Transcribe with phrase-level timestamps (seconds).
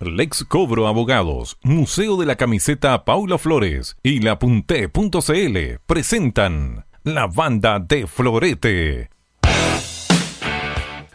[0.00, 7.78] Lex Cobro Abogados, Museo de la Camiseta Paula Flores y la Punte.cl presentan la banda
[7.78, 9.08] de Florete.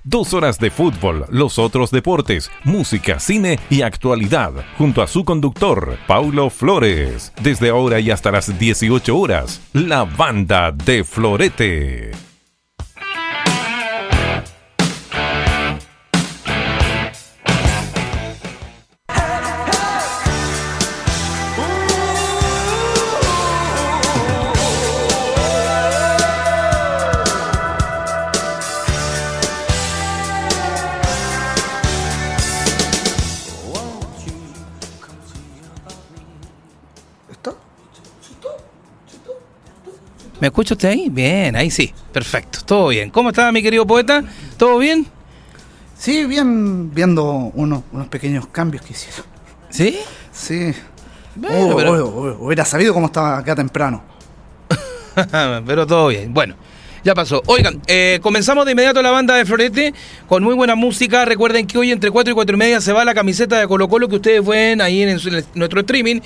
[0.04, 6.00] Dos horas de fútbol, los otros deportes, música, cine y actualidad, junto a su conductor,
[6.08, 7.32] Paulo Flores.
[7.40, 12.31] Desde ahora y hasta las 18 horas, la banda de Florete.
[40.41, 41.08] ¿Me escucha usted ahí?
[41.09, 41.94] Bien, ahí sí.
[42.12, 43.09] Perfecto, todo bien.
[43.12, 44.23] ¿Cómo está mi querido poeta?
[44.58, 45.08] ¿Todo bien?
[45.98, 47.23] Sí, bien, viendo
[47.54, 49.23] unos, unos pequeños cambios que hicieron.
[49.70, 50.00] ¿Sí?
[50.34, 50.73] Sí.
[51.36, 54.03] Bueno, Oh, pero- oh, oh, hubiera sabido cómo estaba acá temprano.
[55.66, 56.33] pero todo bien.
[56.33, 56.55] Bueno,
[57.03, 57.41] ya pasó.
[57.47, 59.94] Oigan, eh, comenzamos de inmediato la banda de Florete
[60.27, 61.25] con muy buena música.
[61.25, 63.89] Recuerden que hoy entre 4 y 4 y media se va la camiseta de Colo
[63.89, 65.19] Colo que ustedes ven ahí en,
[65.55, 66.19] nuestro streaming.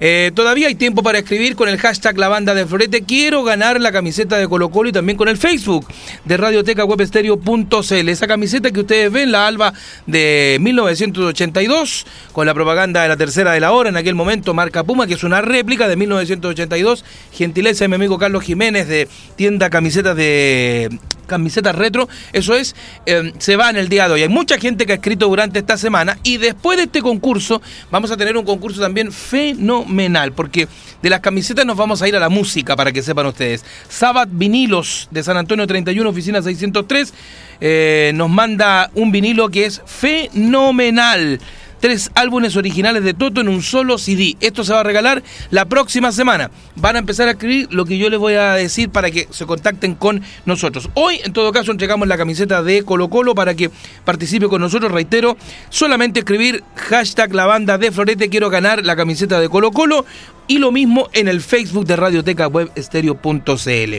[0.00, 3.02] Eh, todavía hay tiempo para escribir con el hashtag la banda de Florete.
[3.02, 5.86] Quiero ganar la camiseta de Colo Colo y también con el Facebook
[6.24, 8.08] de Radioteca Webstereo.cl.
[8.08, 9.72] Esa camiseta que ustedes ven, la alba
[10.06, 14.84] de 1982, con la propaganda de la tercera de la hora, en aquel momento marca
[14.84, 17.04] Puma, que es una réplica de 1982.
[17.32, 20.90] Gentileza de mi amigo Carlos Jiménez de tienda camisetas de
[21.28, 22.08] camisetas retro.
[22.32, 22.74] Eso es,
[23.06, 24.22] eh, se va en el día de hoy.
[24.22, 28.10] Hay mucha gente que ha escrito durante esta semana y después de este concurso vamos
[28.10, 30.66] a tener un concurso también fenomenal, porque
[31.00, 33.64] de las camisetas nos vamos a ir a la música, para que sepan ustedes.
[33.88, 37.14] Sabbath Vinilos de San Antonio 31, oficina 603,
[37.60, 41.40] eh, nos manda un vinilo que es fenomenal.
[41.80, 44.36] Tres álbumes originales de Toto en un solo CD.
[44.40, 46.50] Esto se va a regalar la próxima semana.
[46.74, 49.46] Van a empezar a escribir lo que yo les voy a decir para que se
[49.46, 50.90] contacten con nosotros.
[50.94, 53.70] Hoy, en todo caso, entregamos la camiseta de Colo Colo para que
[54.04, 54.90] participe con nosotros.
[54.90, 55.36] Reitero,
[55.70, 58.28] solamente escribir hashtag la banda de Florete.
[58.28, 60.04] Quiero ganar la camiseta de Colo Colo.
[60.48, 63.94] Y lo mismo en el Facebook de Radioteca Web Estéreo.cl.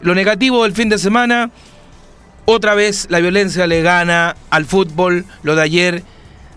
[0.00, 1.50] Lo negativo del fin de semana.
[2.46, 5.24] Otra vez la violencia le gana al fútbol.
[5.42, 6.04] Lo de ayer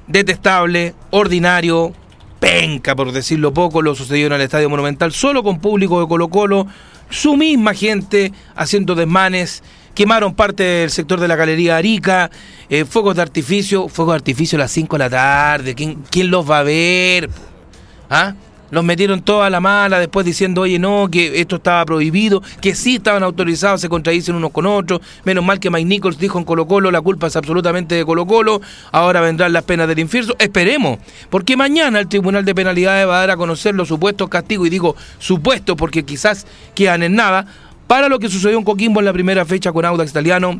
[0.08, 1.94] detestable, ordinario,
[2.40, 6.30] penca, por decirlo poco, lo sucedió en el Estadio Monumental, solo con público de Colo
[6.30, 6.68] Colo,
[7.10, 9.64] su misma gente haciendo desmanes,
[9.94, 12.30] quemaron parte del sector de la Galería Arica,
[12.70, 16.30] eh, fuegos de artificio, fuegos de artificio a las 5 de la tarde, ¿quién, quién
[16.30, 17.30] los va a ver?
[18.10, 18.36] ¿Ah?
[18.70, 22.96] Los metieron toda la mala después diciendo, oye, no, que esto estaba prohibido, que sí
[22.96, 25.02] estaban autorizados, se contradicen unos con otros.
[25.24, 28.26] Menos mal que Mike Nichols dijo en Colo Colo, la culpa es absolutamente de Colo
[28.26, 28.62] Colo,
[28.92, 30.34] ahora vendrán las penas del infierno.
[30.40, 34.68] Esperemos, porque mañana el Tribunal de Penalidades va a dar a conocer los supuestos castigos,
[34.68, 36.46] y digo supuestos porque quizás
[36.76, 37.46] quedan en nada,
[37.88, 40.60] para lo que sucedió en Coquimbo en la primera fecha con Audax Italiano,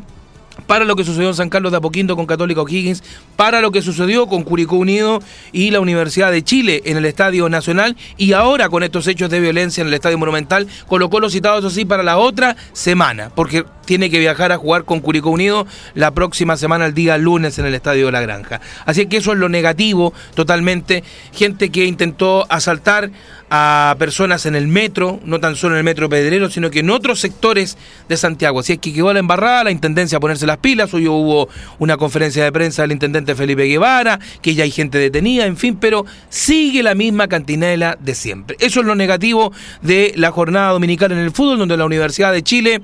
[0.66, 3.02] para lo que sucedió en San Carlos de Apoquindo con Católica O'Higgins,
[3.36, 5.20] para lo que sucedió con Curicó Unido
[5.52, 9.40] y la Universidad de Chile en el Estadio Nacional y ahora con estos hechos de
[9.40, 14.10] violencia en el Estadio Monumental, colocó los citados así para la otra semana, porque tiene
[14.10, 17.74] que viajar a jugar con Curicó Unido la próxima semana, el día lunes en el
[17.74, 18.60] Estadio de la Granja.
[18.84, 23.10] Así que eso es lo negativo totalmente, gente que intentó asaltar
[23.50, 26.90] a personas en el metro, no tan solo en el metro Pedrero, sino que en
[26.90, 27.78] otros sectores
[28.08, 28.60] de Santiago.
[28.60, 31.48] Así es que quedó la embarrada, la intendencia a ponerse las pilas, hoy hubo
[31.78, 35.76] una conferencia de prensa del intendente Felipe Guevara, que ya hay gente detenida, en fin,
[35.76, 38.56] pero sigue la misma cantinela de siempre.
[38.60, 42.42] Eso es lo negativo de la jornada dominical en el fútbol, donde la Universidad de
[42.42, 42.82] Chile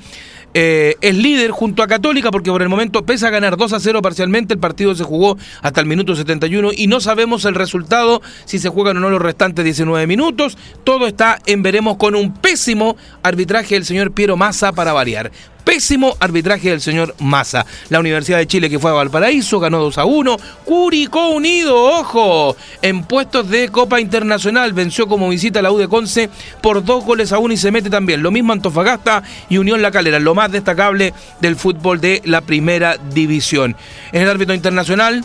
[0.57, 3.81] eh, es líder junto a Católica porque por el momento pese a ganar 2 a
[3.81, 8.23] 0 parcialmente, el partido se jugó hasta el minuto 71 y no sabemos el resultado
[8.45, 10.54] si se juegan o no los restantes 19 minutos.
[10.85, 15.31] Todo está en veremos con un pésimo arbitraje del señor Piero Massa para variar.
[15.65, 17.65] Pésimo arbitraje del señor Massa.
[17.89, 20.37] La Universidad de Chile que fue a Valparaíso ganó 2 a 1.
[20.65, 25.89] Curicó Unido, ojo, en puestos de Copa Internacional venció como visita a la U de
[25.89, 26.29] Conce
[26.61, 28.23] por dos goles a uno y se mete también.
[28.23, 32.99] Lo mismo Antofagasta y Unión La Calera, lo más destacable del fútbol de la primera
[32.99, 33.75] división.
[34.13, 35.25] En el árbitro internacional,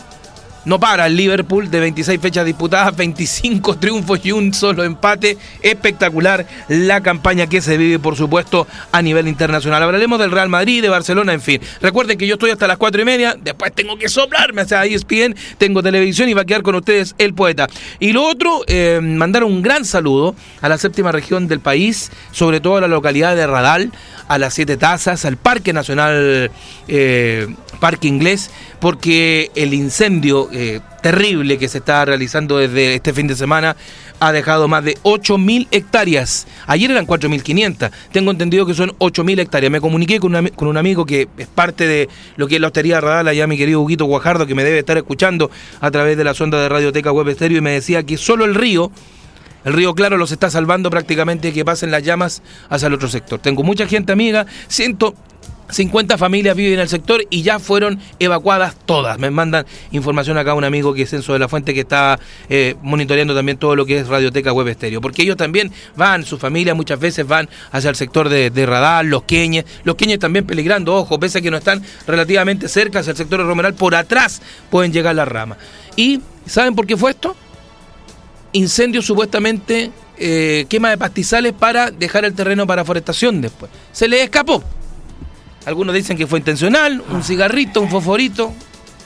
[0.64, 5.36] no para el Liverpool de 26 fechas disputadas, 25 triunfos y un solo empate.
[5.62, 9.82] Espectacular la campaña que se vive, por supuesto, a nivel internacional.
[9.82, 11.60] Hablaremos del Real Madrid, de Barcelona, en fin.
[11.80, 15.34] Recuerden que yo estoy hasta las 4 y media, después tengo que soplarme hacia ESPN,
[15.58, 17.66] tengo televisión y va a quedar con ustedes el poeta.
[17.98, 22.60] Y lo otro, eh, mandar un gran saludo a la séptima región del país, sobre
[22.60, 23.92] todo a la localidad de Radal,
[24.28, 26.50] a las Siete Tazas, al Parque Nacional,
[26.88, 27.46] eh,
[27.80, 33.34] Parque Inglés, porque el incendio eh, terrible que se está realizando desde este fin de
[33.34, 33.76] semana
[34.20, 36.46] ha dejado más de 8.000 hectáreas.
[36.66, 37.90] Ayer eran 4.500.
[38.12, 39.72] Tengo entendido que son 8.000 hectáreas.
[39.72, 43.00] Me comuniqué con, con, un amigo que es parte de lo que es la hostería
[43.00, 45.50] Radal, allá mi querido Huguito Guajardo, que me debe estar escuchando
[45.80, 48.54] a través de la sonda de Radioteca Web Estéreo, y me decía que solo el
[48.54, 48.92] río
[49.64, 53.40] el río Claro los está salvando prácticamente que pasen las llamas hacia el otro sector.
[53.40, 55.14] Tengo mucha gente amiga, siento
[55.70, 59.18] 50 familias viven en el sector y ya fueron evacuadas todas.
[59.18, 62.18] Me mandan información acá un amigo que es Censo de la Fuente que está
[62.48, 65.00] eh, monitoreando también todo lo que es Radioteca Web Estéreo.
[65.00, 69.22] Porque ellos también van, su familia muchas veces van hacia el sector de, Radar, los
[69.24, 69.64] queñes.
[69.84, 73.40] Los queñes también peligrando, ojo, pese a que no están relativamente cerca hacia el sector
[73.40, 75.58] de Romeral, por atrás pueden llegar las ramas.
[75.96, 77.36] ¿Y saben por qué fue esto?
[78.52, 83.70] Incendio supuestamente, eh, quema de pastizales para dejar el terreno para forestación después.
[83.92, 84.62] Se les escapó
[85.66, 88.52] algunos dicen que fue intencional, un cigarrito, un fosforito.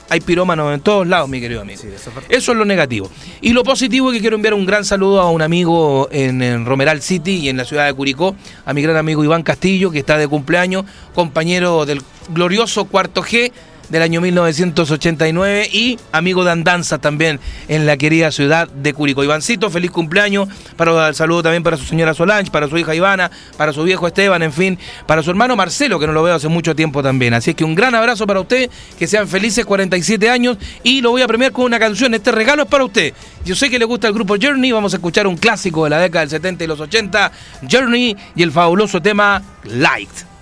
[0.07, 1.81] Hay pirómanos en todos lados, mi querido amigo.
[2.29, 3.09] eso, es lo negativo.
[3.41, 6.63] Y lo positivo es que quiero enviar un gran saludo a un amigo en, en,
[6.65, 8.35] Romeral City y en la ciudad de Curicó,
[8.65, 10.85] a mi gran amigo Iván Castillo, que está de cumpleaños,
[11.15, 13.51] compañero del glorioso cuarto G
[13.89, 19.23] del año 1989 y amigo de andanza también en la querida ciudad de Curicó.
[19.23, 23.31] Ivancito, feliz cumpleaños, para el saludo también para su señora Solange, para su hija Ivana,
[23.57, 26.47] para su viejo Esteban, en fin, para su hermano Marcelo, que no lo veo hace
[26.47, 27.33] mucho tiempo también.
[27.33, 31.11] Así es que un gran abrazo para usted, que sean felices 47 años y lo
[31.11, 32.13] voy a premiar con una canción.
[32.13, 33.13] Este regalo es para usted.
[33.43, 35.99] Yo sé que le gusta el grupo Journey, vamos a escuchar un clásico de la
[35.99, 37.31] década del 70 y los 80,
[37.69, 40.34] Journey y el fabuloso tema Light.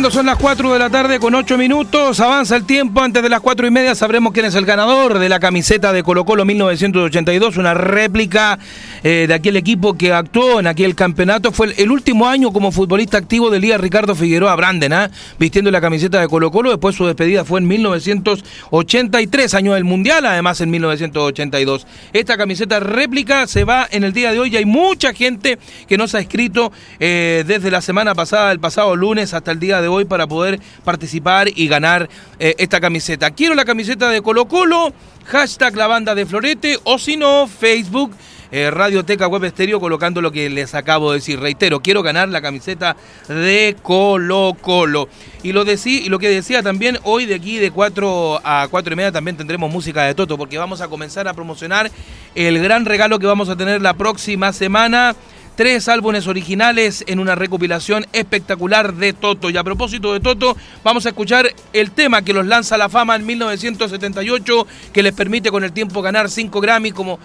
[0.00, 3.28] Cuando son las 4 de la tarde con 8 minutos, avanza el tiempo, antes de
[3.28, 6.46] las 4 y media sabremos quién es el ganador de la camiseta de Colo Colo
[6.46, 8.58] 1982, una réplica
[9.02, 11.52] eh, de aquel equipo que actuó en aquel campeonato.
[11.52, 15.10] Fue el, último año como futbolista activo del día Ricardo Figueroa Branden, ¿ah?
[15.38, 20.26] vistiendo la camiseta de Colo Colo, después su despedida fue en 1983, año del Mundial,
[20.26, 21.86] además en 1982.
[22.12, 25.96] Esta camiseta réplica se va en el día de hoy y hay mucha gente que
[25.96, 29.88] nos ha escrito eh, desde la semana pasada, el pasado lunes hasta el día de
[29.88, 33.30] hoy para poder participar y ganar eh, esta camiseta.
[33.30, 34.92] Quiero la camiseta de Colo Colo,
[35.26, 38.12] hashtag la banda de Florete o si no, Facebook.
[38.52, 41.38] Eh, Radioteca Web Estéreo colocando lo que les acabo de decir.
[41.38, 42.96] Reitero, quiero ganar la camiseta
[43.28, 45.08] de Colo Colo.
[45.42, 48.92] Y lo, decí, y lo que decía también, hoy de aquí de 4 a 4
[48.92, 51.90] y media también tendremos música de Toto, porque vamos a comenzar a promocionar
[52.34, 55.14] el gran regalo que vamos a tener la próxima semana
[55.60, 59.50] tres álbumes originales en una recopilación espectacular de Toto.
[59.50, 63.14] Y a propósito de Toto, vamos a escuchar el tema que los lanza la fama
[63.14, 67.18] en 1978, que les permite con el tiempo ganar 5 Grammy como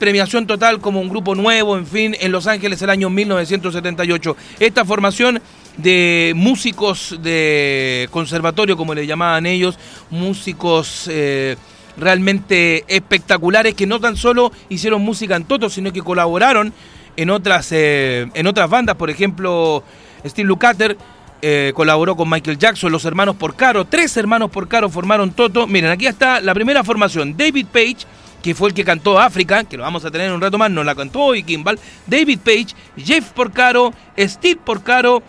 [0.00, 4.36] premiación total como un grupo nuevo, en fin, en Los Ángeles el año 1978.
[4.58, 5.40] Esta formación
[5.76, 9.78] de músicos de conservatorio, como le llamaban ellos,
[10.10, 11.06] músicos...
[11.08, 11.56] Eh,
[11.96, 16.72] realmente espectaculares que no tan solo hicieron música en Toto, sino que colaboraron
[17.16, 19.82] en otras, eh, en otras bandas, por ejemplo,
[20.24, 20.96] Steve Lukather
[21.42, 25.66] eh, colaboró con Michael Jackson, los hermanos Porcaro, tres hermanos Porcaro formaron Toto.
[25.66, 27.98] Miren, aquí está la primera formación, David Page,
[28.42, 30.70] que fue el que cantó África, que lo vamos a tener en un rato más,
[30.70, 35.22] no la cantó hoy Kimball, David Page, Jeff Porcaro, Steve Porcaro,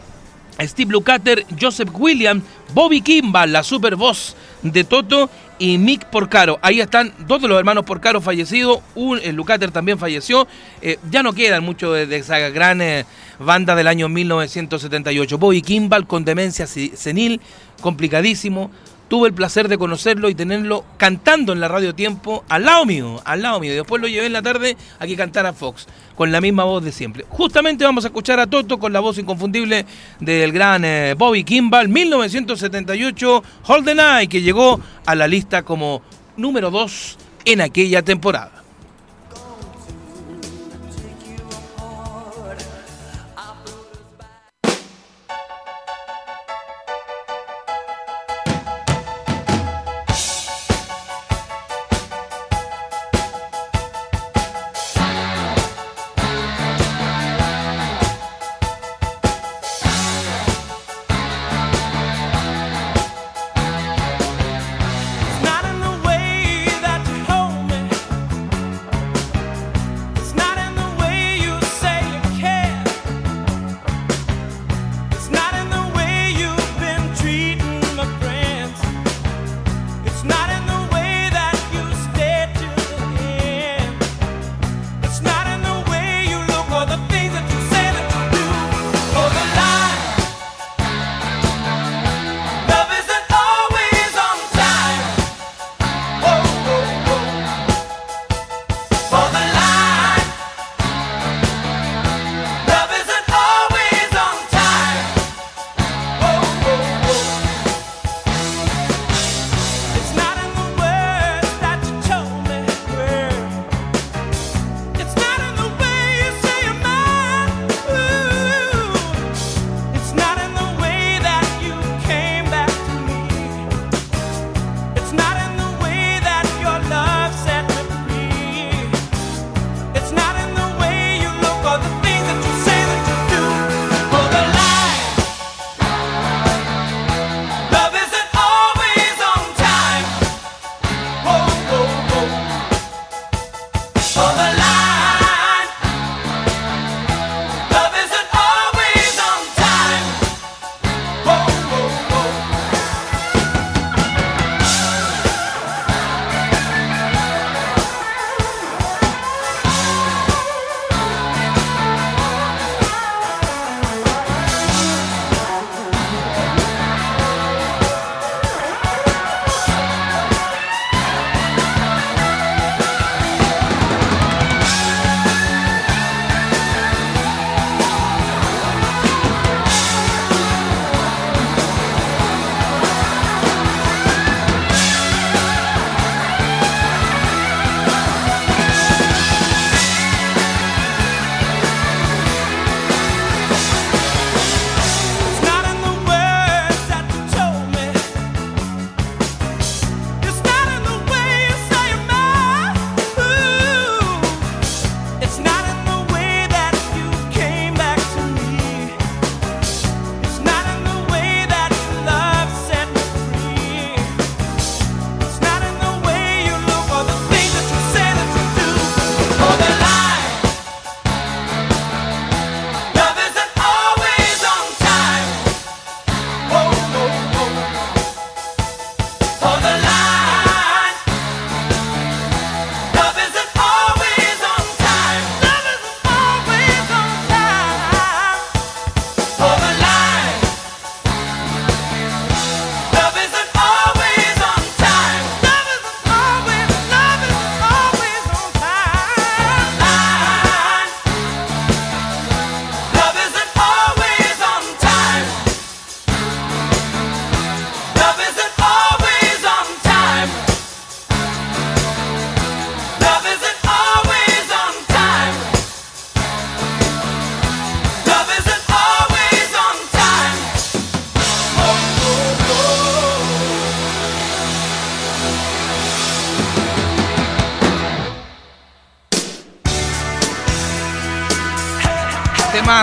[0.60, 5.30] Steve Lukather, Joseph Williams, Bobby Kimball, la super voz de Toto,
[5.62, 6.58] y Mick Porcaro.
[6.64, 10.48] Ahí están dos de los hermanos Porcaro fallecidos, un, el Lucater también falleció.
[10.82, 13.06] Eh, ya no quedan mucho de, esa gran eh,
[13.38, 15.38] banda del año 1978.
[15.38, 17.42] Bobby Kimball con demencia senil,
[17.80, 18.72] complicadísimo.
[19.12, 23.22] Tuve el placer de conocerlo y tenerlo cantando en la radio tiempo al lado mío,
[23.26, 23.74] al lado mío.
[23.74, 26.82] Y después lo llevé en la tarde a que cantara Fox, con la misma voz
[26.82, 27.26] de siempre.
[27.28, 29.86] Justamente vamos a escuchar a Toto con la voz inconfundible
[30.22, 36.02] del gran eh, Bobby Kimball, 1978, Hold the Night, que llegó a la lista como
[36.38, 38.61] número 2 en aquella temporada.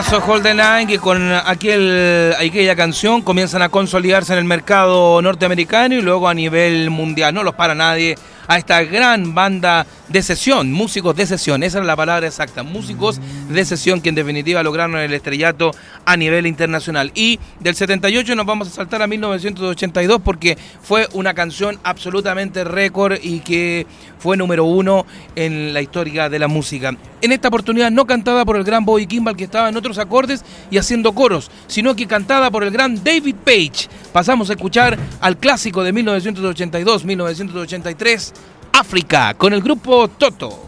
[0.09, 5.21] Temazo Hold the Line que con aquel, aquella canción comienzan a consolidarse en el mercado
[5.21, 7.35] norteamericano y luego a nivel mundial.
[7.35, 8.15] No los para nadie
[8.47, 13.21] a esta gran banda de sesión, músicos de sesión, esa es la palabra exacta, músicos
[13.49, 15.73] de sesión que en definitiva lograron el estrellato
[16.05, 17.13] a nivel internacional.
[17.15, 23.19] Y del 78 nos vamos a saltar a 1982 porque fue una canción absolutamente récord
[23.23, 23.87] y que
[24.19, 26.97] fue número uno en la historia de la música.
[27.21, 30.45] En esta oportunidad no cantada por el gran Bobby Kimball que estaba en otros acordes
[30.71, 33.89] y haciendo coros, sino que cantada por el gran David Page.
[34.13, 38.33] Pasamos a escuchar al clásico de 1982-1983,
[38.79, 40.68] África, con el grupo Toto.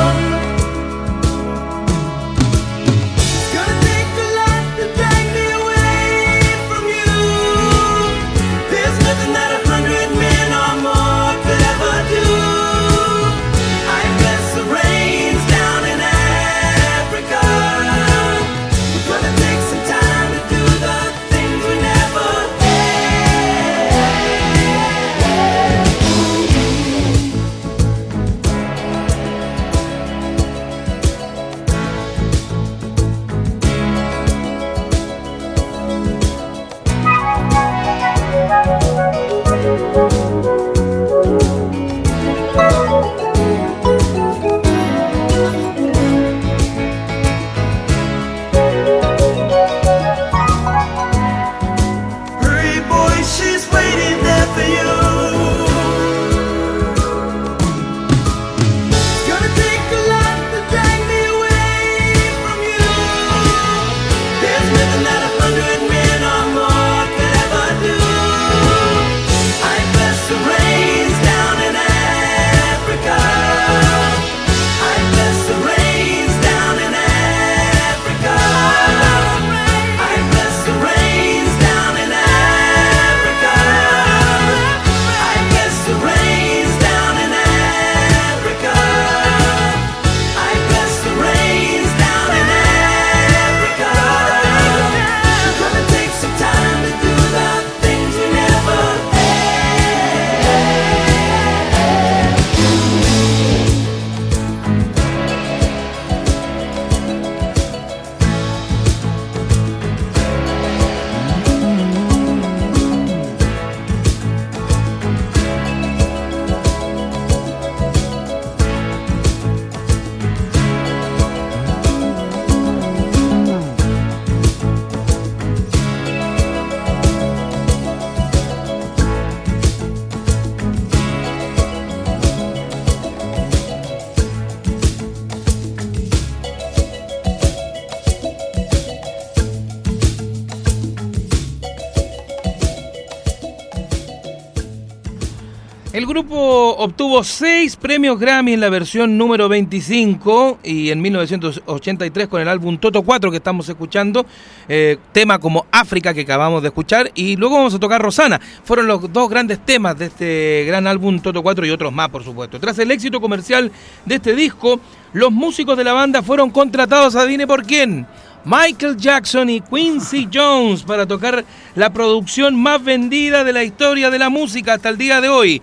[146.83, 152.79] Obtuvo seis premios Grammy en la versión número 25 y en 1983 con el álbum
[152.79, 154.25] Toto 4 que estamos escuchando,
[154.67, 158.41] eh, tema como África que acabamos de escuchar y luego vamos a tocar Rosana.
[158.63, 162.23] Fueron los dos grandes temas de este gran álbum Toto 4 y otros más, por
[162.23, 162.59] supuesto.
[162.59, 163.71] Tras el éxito comercial
[164.03, 164.79] de este disco,
[165.13, 168.07] los músicos de la banda fueron contratados, adivine por quién.
[168.43, 174.17] Michael Jackson y Quincy Jones para tocar la producción más vendida de la historia de
[174.17, 175.61] la música hasta el día de hoy.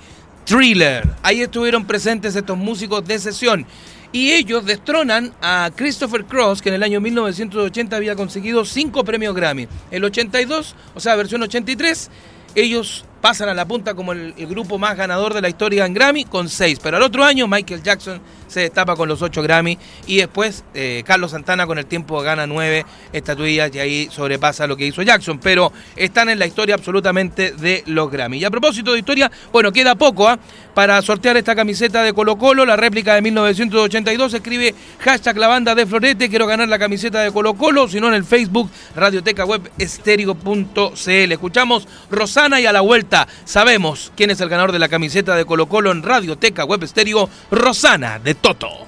[0.48, 1.06] Thriller.
[1.22, 3.66] Ahí estuvieron presentes estos músicos de sesión.
[4.12, 9.34] Y ellos destronan a Christopher Cross, que en el año 1980 había conseguido cinco premios
[9.34, 9.68] Grammy.
[9.90, 12.10] El 82, o sea, versión 83,
[12.54, 16.24] ellos pasan a la punta como el, grupo más ganador de la historia en Grammy
[16.24, 16.78] con seis.
[16.82, 21.02] Pero al otro año Michael Jackson se destapa con los ocho Grammy y después eh,
[21.04, 25.38] Carlos Santana con el tiempo gana nueve estatuillas y ahí sobrepasa lo que hizo Jackson.
[25.38, 28.38] Pero están en la historia absolutamente de los Grammy.
[28.38, 30.36] Y a propósito de historia, bueno, queda poco ¿eh?
[30.74, 34.34] para sortear esta camiseta de Colo Colo, la réplica de 1982.
[34.34, 38.14] Escribe hashtag la banda de Florete, quiero ganar la camiseta de Colo Colo, sino en
[38.14, 39.70] el Facebook Radioteca Web.
[39.78, 43.07] Escuchamos Rosana y a la vuelta
[43.44, 47.28] sabemos quién es el ganador de la camiseta de Colo Colo en Radioteca Web Estéreo,
[47.50, 48.87] Rosana de Toto.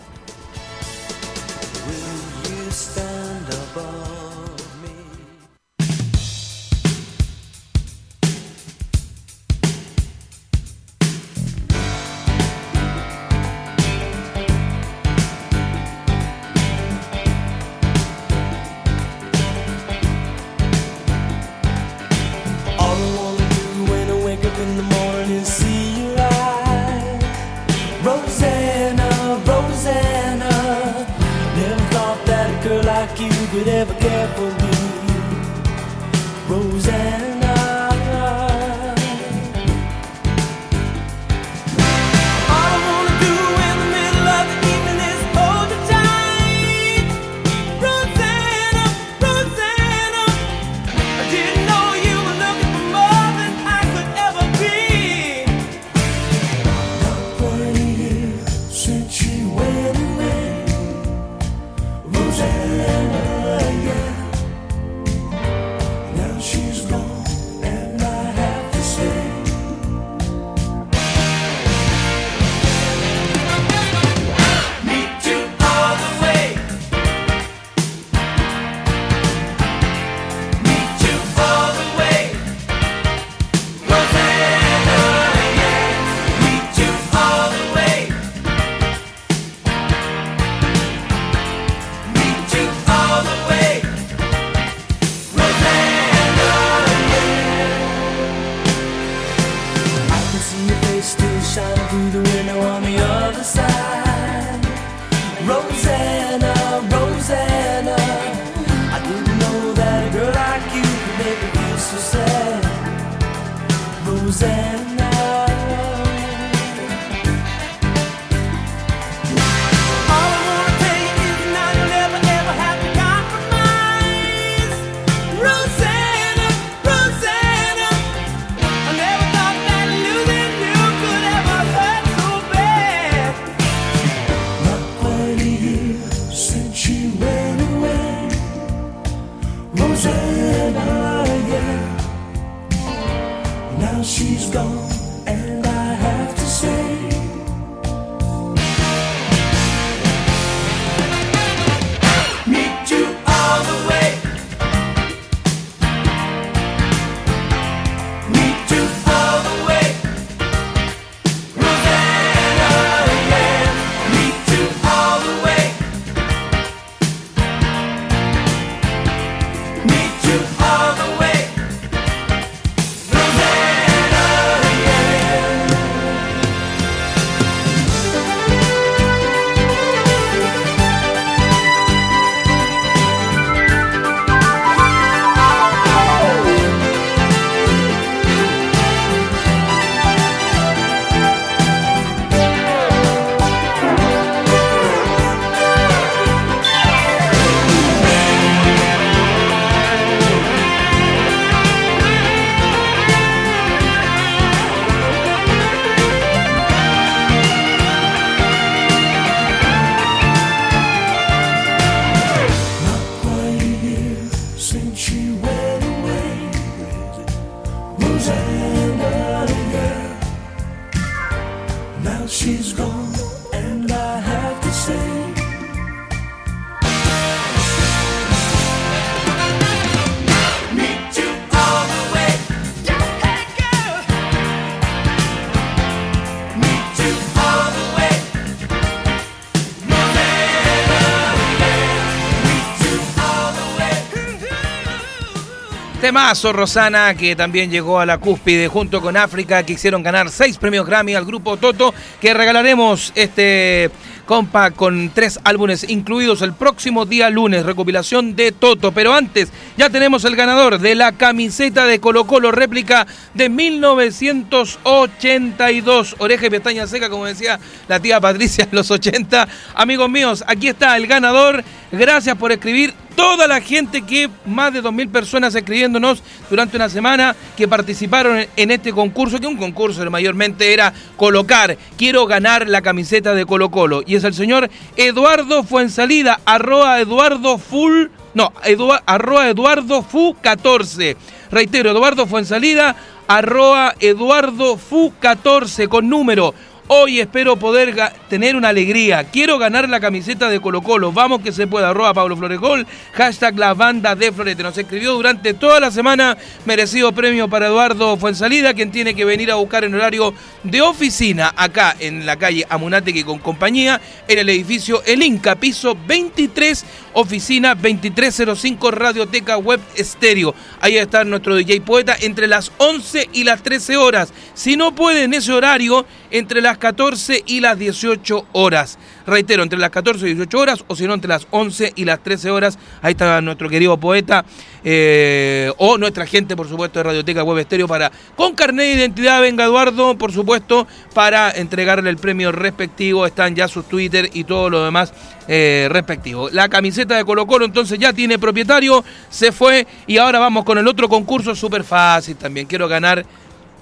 [246.10, 250.58] Temazo Rosana, que también llegó a la cúspide junto con África, que hicieron ganar seis
[250.58, 253.92] premios Grammy al grupo Toto, que regalaremos este
[254.30, 258.92] compa con tres álbumes incluidos el próximo día lunes, recopilación de Toto.
[258.92, 266.14] Pero antes, ya tenemos el ganador de la camiseta de Colo Colo réplica de 1982.
[266.18, 269.48] Oreja y pestaña seca, como decía la tía Patricia en los 80.
[269.74, 271.64] Amigos míos, aquí está el ganador.
[271.90, 277.36] Gracias por escribir toda la gente que, más de 2.000 personas escribiéndonos durante una semana,
[277.56, 283.34] que participaron en este concurso, que un concurso mayormente era colocar, quiero ganar la camiseta
[283.34, 284.02] de Colo Colo.
[284.06, 291.16] Y es el señor Eduardo Fuensalida, arroba Eduardo Full, no, Edu- arroba Eduardo Fu 14.
[291.50, 292.94] Reitero, Eduardo Fuensalida,
[293.26, 296.54] arroba Eduardo Fu 14 con número.
[296.92, 297.94] Hoy espero poder
[298.29, 299.22] tener una alegría.
[299.22, 301.12] Quiero ganar la camiseta de Colo Colo.
[301.12, 301.90] Vamos que se pueda.
[301.90, 302.85] Arroba Pablo Floregol.
[303.12, 304.64] Hashtag la banda de Florete.
[304.64, 306.37] Nos escribió durante toda la semana.
[306.64, 311.55] Merecido premio para Eduardo Fuensalida, quien tiene que venir a buscar en horario de oficina
[311.57, 317.76] acá en la calle Amunategui con compañía en el edificio El Inca, piso 23, oficina
[317.76, 320.57] 2305 Radioteca Web Estéreo.
[320.81, 324.33] Ahí está nuestro DJ Poeta entre las 11 y las 13 horas.
[324.55, 328.98] Si no puede en ese horario, entre las 14 y las 18 horas.
[329.26, 332.20] Reitero, entre las 14 y 18 horas, o si no, entre las 11 y las
[332.20, 332.78] 13 horas.
[333.02, 334.44] Ahí está nuestro querido poeta,
[334.82, 339.40] eh, o nuestra gente, por supuesto, de Radioteca Web Estéreo, para, con carnet de identidad,
[339.40, 343.26] venga Eduardo, por supuesto, para entregarle el premio respectivo.
[343.26, 345.12] Están ya sus Twitter y todo lo demás
[345.46, 346.48] eh, respectivo.
[346.50, 350.78] La camiseta de Colo Colo entonces ya tiene propietario, se fue y ahora vamos con
[350.78, 352.66] el otro concurso súper fácil también.
[352.66, 353.24] Quiero ganar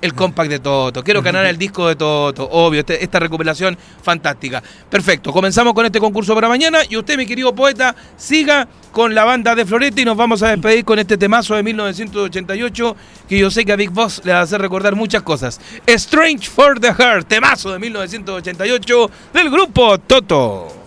[0.00, 4.62] el compact de Toto, quiero ganar el disco de Toto, obvio, este- esta recuperación fantástica.
[4.88, 9.24] Perfecto, comenzamos con este concurso para mañana y usted, mi querido poeta, siga con la
[9.24, 12.96] banda de Florete y nos vamos a despedir con este temazo de 1988
[13.28, 15.60] que yo sé que a Big Boss le va a hacer recordar muchas cosas.
[15.86, 20.77] Strange for the Heart, temazo de 1988 del grupo Toto.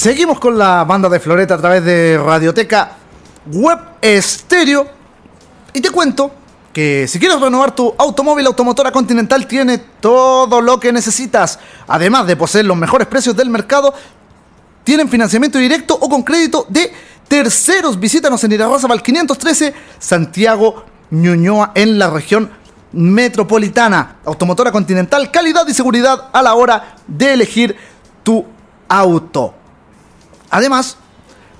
[0.00, 2.92] Seguimos con la banda de Floreta a través de Radioteca
[3.52, 4.86] Web Estéreo.
[5.74, 6.30] Y te cuento
[6.72, 11.58] que si quieres renovar tu automóvil, Automotora Continental tiene todo lo que necesitas.
[11.86, 13.92] Además de poseer los mejores precios del mercado,
[14.84, 16.90] tienen financiamiento directo o con crédito de
[17.28, 18.00] terceros.
[18.00, 22.50] Visítanos en Irarrázaval 513, Santiago Ñuñoa, en la región
[22.92, 24.16] metropolitana.
[24.24, 27.76] Automotora Continental, calidad y seguridad a la hora de elegir
[28.22, 28.46] tu
[28.88, 29.59] auto.
[30.50, 30.96] Además,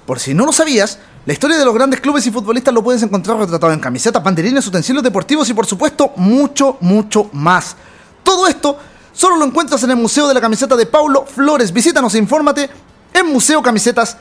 [0.07, 3.03] por si no lo sabías, la historia de los grandes clubes y futbolistas lo puedes
[3.03, 7.77] encontrar retratado en camisetas, banderines, utensilios deportivos y por supuesto mucho, mucho más.
[8.23, 8.79] Todo esto
[9.13, 11.73] solo lo encuentras en el Museo de la Camiseta de Paulo Flores.
[11.73, 12.71] Visítanos e infórmate
[13.13, 14.19] en museocamisetas.cl.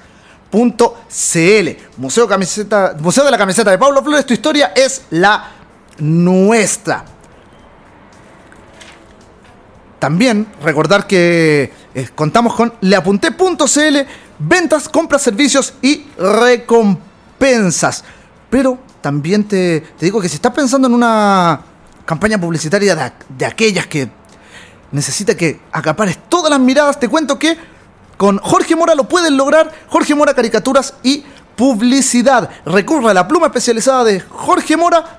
[1.98, 5.52] Museo, Camiseta, Museo de la Camiseta de Paulo Flores, tu historia es la
[6.00, 7.06] nuestra.
[10.00, 13.98] También recordar que eh, contamos con leapunté.cl,
[14.40, 18.04] ventas, compras, servicios y recompensas.
[18.50, 21.62] Pero también te, te digo que si estás pensando en una
[22.06, 24.10] campaña publicitaria de, aquellas que
[24.92, 27.56] necesita que acapares todas las miradas, te cuento que
[28.18, 29.72] con Jorge Mora lo pueden lograr.
[29.88, 31.24] Jorge Mora Caricaturas y
[31.56, 32.50] Publicidad.
[32.66, 35.18] Recurra a la pluma especializada de Jorge Mora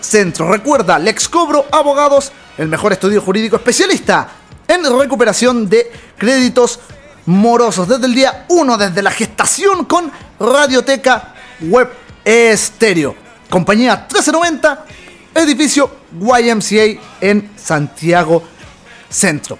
[0.00, 0.50] Centro.
[0.50, 4.28] Recuerda, Lex Cobro Abogados, el mejor estudio jurídico especialista
[4.66, 6.80] en recuperación de créditos
[7.26, 7.88] morosos.
[7.88, 11.90] Desde el día 1, desde la gestación con Radioteca Web
[12.24, 13.14] Estéreo.
[13.48, 14.84] Compañía 1390
[15.34, 18.42] edificio YMCA en Santiago
[19.08, 19.56] Centro.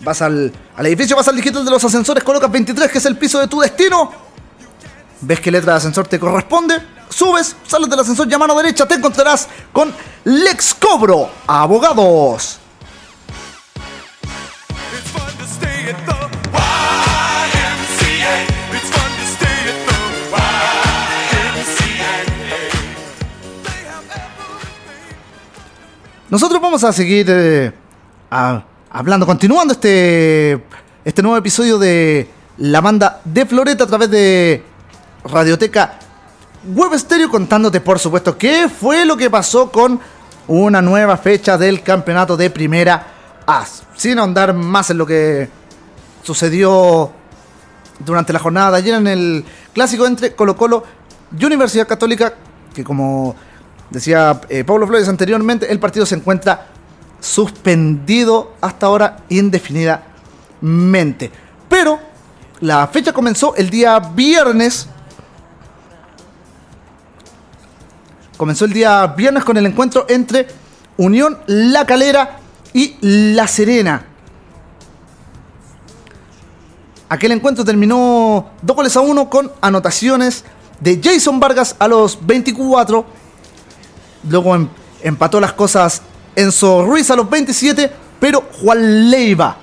[0.00, 3.16] Vas al, al edificio, vas al digital de los ascensores, colocas 23, que es el
[3.16, 4.12] piso de tu destino.
[5.22, 6.80] Ves qué letra de ascensor te corresponde.
[7.08, 9.92] Subes, sales del ascensor y a mano derecha te encontrarás con
[10.24, 12.58] Lex Cobro, abogados.
[26.30, 27.72] Nosotros vamos a seguir eh,
[28.30, 30.62] a- hablando, continuando este,
[31.04, 34.62] este nuevo episodio de la banda de Floreta a través de
[35.24, 35.98] Radioteca
[36.64, 39.98] Web Stereo, contándote, por supuesto, qué fue lo que pasó con
[40.46, 43.04] una nueva fecha del campeonato de Primera
[43.46, 43.64] A.
[43.96, 45.48] Sin ahondar más en lo que
[46.22, 47.10] sucedió
[47.98, 50.84] durante la jornada de ayer en el clásico entre Colo Colo
[51.36, 52.34] y Universidad Católica,
[52.72, 53.34] que como
[53.90, 56.68] decía eh, Pablo Flores anteriormente, el partido se encuentra
[57.20, 61.32] suspendido hasta ahora indefinidamente.
[61.68, 61.98] Pero
[62.60, 64.86] la fecha comenzó el día viernes.
[68.42, 70.48] Comenzó el día viernes con el encuentro entre
[70.96, 72.40] Unión La Calera
[72.72, 74.04] y La Serena.
[77.08, 80.42] Aquel encuentro terminó dos goles a uno con anotaciones
[80.80, 83.06] de Jason Vargas a los 24.
[84.28, 84.68] Luego em-
[85.04, 86.02] empató las cosas
[86.34, 89.56] Enzo Ruiz a los 27, pero Juan Leiva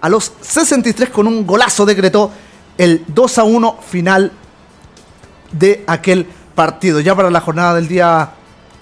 [0.00, 2.30] a los 63 con un golazo decretó
[2.78, 4.32] el 2 a 1 final
[5.52, 6.26] de aquel
[6.58, 6.98] partido.
[6.98, 8.30] Ya para la jornada del día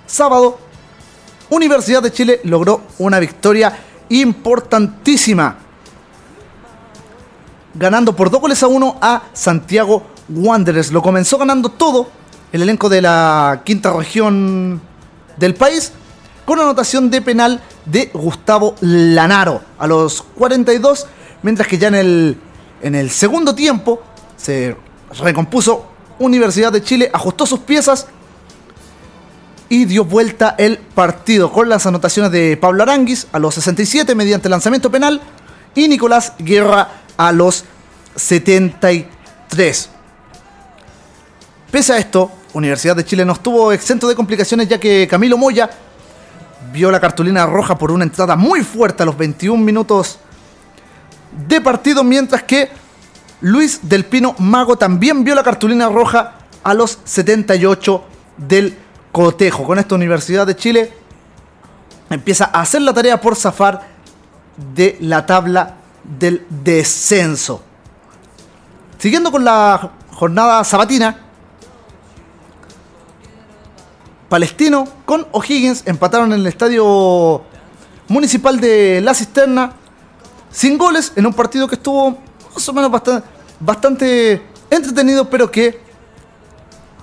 [0.07, 0.59] sábado,
[1.51, 5.59] Universidad de Chile logró una victoria importantísima
[7.75, 10.91] ganando por dos goles a uno a Santiago Wanderers.
[10.91, 12.09] Lo comenzó ganando todo
[12.51, 14.81] el elenco de la quinta región
[15.37, 15.93] del país
[16.47, 21.07] con anotación de penal de Gustavo Lanaro a los 42,
[21.43, 22.41] mientras que ya en el,
[22.81, 24.03] en el segundo tiempo
[24.39, 24.75] se
[25.21, 28.07] recompuso Universidad de Chile, ajustó sus piezas
[29.69, 34.49] y dio vuelta el partido con las anotaciones de Pablo Aranguis a los 67 mediante
[34.49, 35.21] lanzamiento penal
[35.75, 37.65] y Nicolás Guerra a los
[38.15, 39.89] 73.
[41.71, 45.69] Pese a esto, Universidad de Chile no estuvo exento de complicaciones ya que Camilo Moya
[46.73, 50.19] vio la cartulina roja por una entrada muy fuerte a los 21 minutos
[51.47, 52.71] de partido, mientras que
[53.41, 58.05] Luis del Pino Mago también vio la cartulina roja a los 78
[58.39, 58.77] del
[59.13, 59.65] cotejo.
[59.65, 60.93] Con esta Universidad de Chile
[62.09, 63.89] empieza a hacer la tarea por zafar
[64.75, 67.63] de la tabla del descenso.
[68.99, 71.19] Siguiendo con la jornada sabatina,
[74.31, 77.43] Palestino con O'Higgins empataron en el estadio
[78.09, 79.73] municipal de La Cisterna
[80.51, 82.19] sin goles en un partido que estuvo
[82.57, 82.91] más o menos
[83.61, 85.79] bastante, entretenido, pero que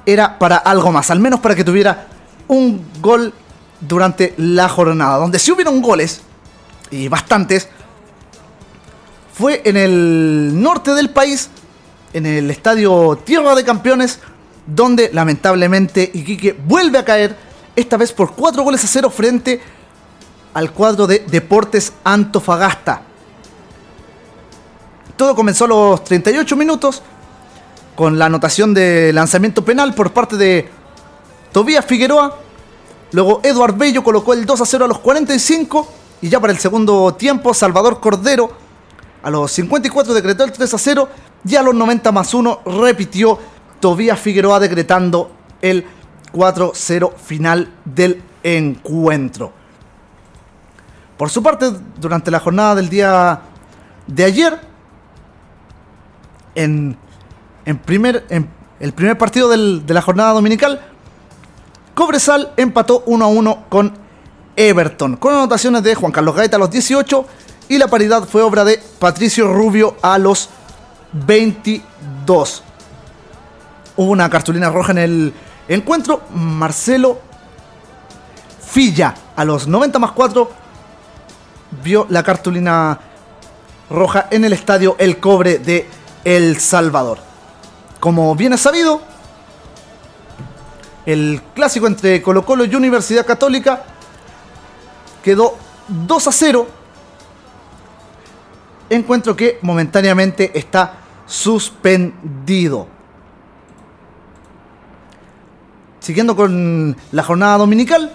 [0.06, 2.08] era para algo más, al menos para que tuviera
[2.48, 3.34] un gol
[3.80, 5.18] durante la jornada.
[5.18, 6.22] Donde sí hubieron goles,
[6.90, 7.70] y bastantes,
[9.34, 11.50] fue en el norte del país,
[12.14, 14.20] en el estadio Tierra de Campeones,
[14.66, 17.38] donde lamentablemente Iquique vuelve a caer,
[17.76, 19.62] esta vez por 4 goles a 0 frente
[20.54, 23.02] al cuadro de Deportes Antofagasta.
[25.18, 27.02] Todo comenzó a los 38 minutos
[27.96, 30.70] con la anotación de lanzamiento penal por parte de
[31.52, 32.40] Tobías Figueroa.
[33.12, 35.88] Luego Eduard Bello colocó el 2 a 0 a los 45
[36.22, 38.52] y ya para el segundo tiempo Salvador Cordero
[39.22, 41.10] a los 54 decretó el 3 a 0
[41.46, 43.40] y a los 90 más 1 repitió
[43.80, 45.86] Tobías Figueroa decretando el
[46.34, 49.54] 4-0 final del encuentro.
[51.18, 53.42] Por su parte, durante la jornada del día
[54.08, 54.60] de ayer,
[56.56, 56.98] en,
[57.66, 58.26] en primer,
[58.80, 60.82] el primer partido del- de la jornada dominical,
[61.94, 63.94] Cobresal empató 1 a 1 con
[64.56, 67.26] Everton, con anotaciones de Juan Carlos Gaeta a los 18
[67.70, 70.50] y la paridad fue obra de Patricio Rubio a los
[71.14, 72.64] 22.
[73.96, 75.34] Hubo una cartulina roja en el
[75.68, 76.22] encuentro.
[76.34, 77.20] Marcelo
[78.66, 80.50] Filla a los 90 más 4
[81.84, 83.00] vio la cartulina
[83.90, 85.88] roja en el estadio El Cobre de
[86.24, 87.20] El Salvador.
[88.00, 89.02] Como bien es sabido,
[91.06, 93.84] el clásico entre Colo Colo y Universidad Católica
[95.24, 95.56] quedó
[95.88, 96.68] 2 a 0.
[98.90, 100.94] Encuentro que momentáneamente está
[101.26, 102.88] suspendido.
[106.00, 108.12] Siguiendo con la jornada dominical,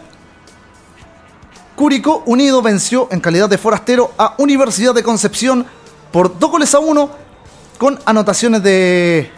[1.74, 5.64] Curicó Unido venció en calidad de forastero a Universidad de Concepción
[6.12, 7.27] por 2 goles a 1
[7.78, 9.30] con anotaciones de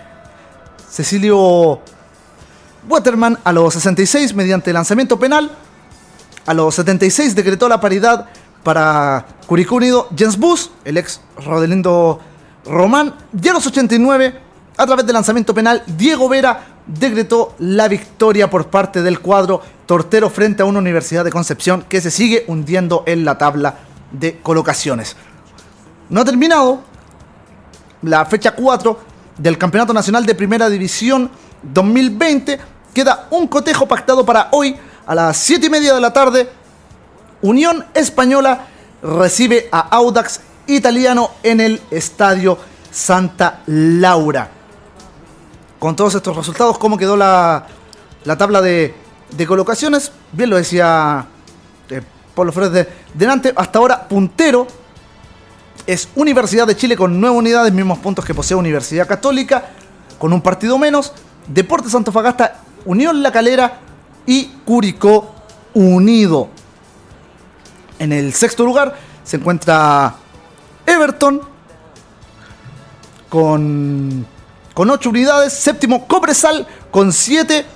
[0.90, 1.80] Cecilio
[2.88, 5.50] Waterman a los 66 mediante lanzamiento penal.
[6.46, 8.26] A los 76 decretó la paridad
[8.64, 12.20] para Curicó Unido Jens Bus, el ex Rodelindo
[12.64, 13.14] Román.
[13.40, 14.40] Y a los 89,
[14.76, 20.30] a través de lanzamiento penal, Diego Vera decretó la victoria por parte del cuadro tortero
[20.30, 23.76] frente a una Universidad de Concepción que se sigue hundiendo en la tabla
[24.10, 25.14] de colocaciones.
[26.08, 26.89] No ha terminado
[28.02, 28.98] la fecha 4
[29.38, 31.30] del Campeonato Nacional de Primera División
[31.62, 32.58] 2020.
[32.94, 34.76] Queda un cotejo pactado para hoy
[35.06, 36.50] a las 7 y media de la tarde.
[37.42, 38.66] Unión Española
[39.02, 42.58] recibe a Audax Italiano en el Estadio
[42.90, 44.50] Santa Laura.
[45.78, 47.66] Con todos estos resultados, ¿cómo quedó la,
[48.24, 48.94] la tabla de,
[49.30, 50.12] de colocaciones?
[50.32, 51.26] Bien lo decía
[51.88, 52.02] eh,
[52.34, 53.52] Pablo Flores de, delante.
[53.56, 54.66] Hasta ahora puntero
[55.92, 59.70] es Universidad de Chile con 9 unidades, mismos puntos que posee Universidad Católica,
[60.20, 61.12] con un partido menos.
[61.48, 63.80] Deportes Antofagasta, Unión La Calera
[64.24, 65.34] y Curicó
[65.74, 66.48] Unido.
[67.98, 70.14] En el sexto lugar se encuentra
[70.86, 71.40] Everton
[73.28, 74.24] con,
[74.72, 75.52] con 8 unidades.
[75.52, 77.66] Séptimo Cobresal con 7.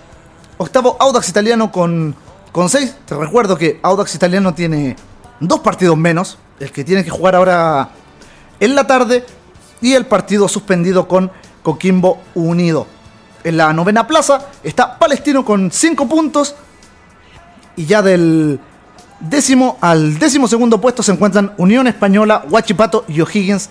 [0.58, 2.14] Octavo Audax Italiano con,
[2.52, 2.94] con 6.
[3.06, 4.94] Te recuerdo que Audax Italiano tiene
[5.40, 6.38] dos partidos menos.
[6.60, 7.90] El que tiene que jugar ahora
[8.64, 9.24] en la tarde.
[9.80, 11.30] Y el partido suspendido con
[11.62, 12.86] Coquimbo Unido.
[13.42, 16.54] En la novena plaza está Palestino con 5 puntos.
[17.76, 18.60] Y ya del
[19.20, 23.68] décimo al décimo segundo puesto se encuentran Unión Española, Huachipato y O'Higgins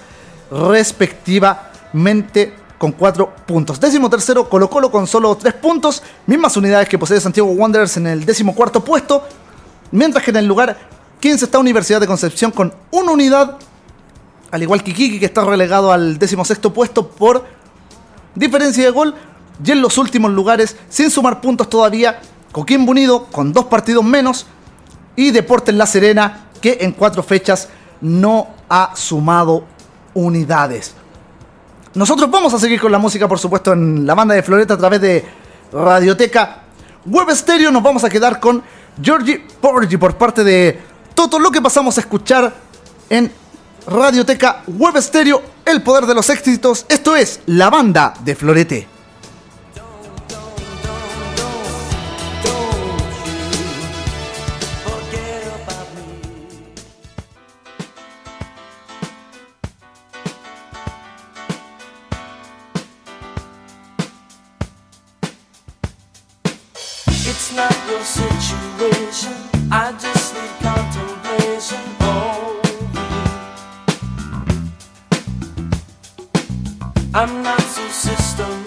[0.51, 3.79] respectivamente con 4 puntos.
[3.79, 8.07] Décimo tercero Colo Colo con solo 3 puntos, mismas unidades que posee Santiago Wanderers en
[8.07, 9.25] el décimo cuarto puesto,
[9.91, 10.77] mientras que en el lugar
[11.19, 13.57] 15 está Universidad de Concepción con una unidad,
[14.53, 17.43] al igual que Iquique que está relegado al décimo sexto puesto por
[18.35, 19.15] diferencia de gol.
[19.65, 24.45] Y en los últimos lugares, sin sumar puntos todavía, Coquimbo Unido con dos partidos menos
[25.15, 27.67] y Deportes La Serena que en cuatro fechas
[28.01, 29.63] no ha sumado
[30.13, 30.93] unidades.
[31.95, 34.77] Nosotros vamos a seguir con la música, por supuesto, en la banda de Floreta a
[34.77, 35.25] través de
[35.71, 36.61] Radioteca
[37.07, 37.71] Web Stereo.
[37.71, 38.61] Nos vamos a quedar con
[39.01, 40.79] Georgie Porgy por parte de
[41.15, 42.53] todo lo que pasamos a escuchar
[43.09, 43.42] en
[43.87, 46.85] Radioteca Web Estéreo, el poder de los éxitos.
[46.89, 48.87] Esto es La Banda de Florete.
[67.25, 69.33] It's not your situation.
[77.15, 78.62] I'm not so systematic.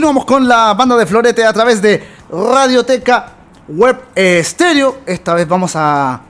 [0.00, 3.34] Continuamos con la banda de Florete a través de Radioteca
[3.68, 4.00] Web
[4.42, 6.22] Stereo Esta vez vamos a.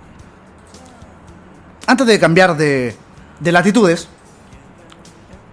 [1.87, 2.97] Antes de cambiar de,
[3.39, 4.09] de latitudes,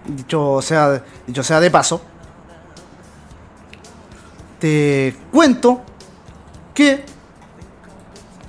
[0.04, 2.02] dicho sea, dicho sea de paso,
[4.58, 5.82] te cuento
[6.74, 7.04] que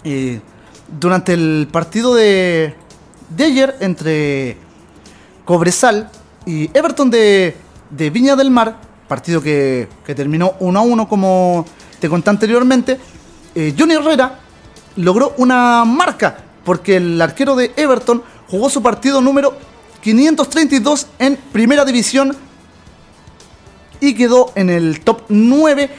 [0.03, 0.41] eh,
[0.87, 2.73] durante el partido de,
[3.29, 4.57] de ayer entre
[5.45, 6.09] Cobresal
[6.47, 7.55] y Everton de,
[7.91, 11.65] de Viña del Mar, partido que, que terminó 1 a 1 como
[11.99, 12.97] te conté anteriormente,
[13.55, 14.39] eh, Johnny Herrera
[14.95, 19.57] logró una marca porque el arquero de Everton jugó su partido número
[20.01, 22.37] 532 en primera división
[23.99, 25.89] y quedó en el top 9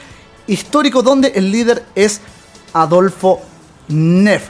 [0.47, 2.21] histórico donde el líder es
[2.73, 3.41] Adolfo
[3.89, 4.49] Neff.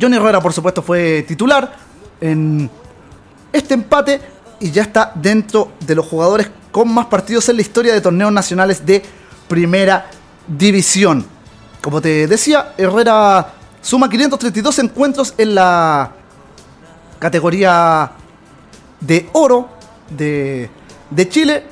[0.00, 1.74] Johnny Herrera por supuesto fue titular
[2.20, 2.70] en
[3.52, 4.20] este empate
[4.60, 8.32] y ya está dentro de los jugadores con más partidos en la historia de torneos
[8.32, 9.02] nacionales de
[9.48, 10.10] primera
[10.46, 11.24] división.
[11.82, 16.12] Como te decía, Herrera suma 532 encuentros en la
[17.18, 18.12] categoría
[19.00, 19.68] de oro
[20.10, 20.70] de,
[21.10, 21.64] de Chile,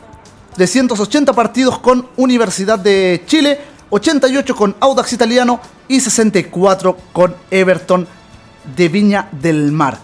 [0.55, 8.07] 380 partidos con Universidad de Chile, 88 con Audax Italiano y 64 con Everton
[8.77, 9.99] de Viña del Mar.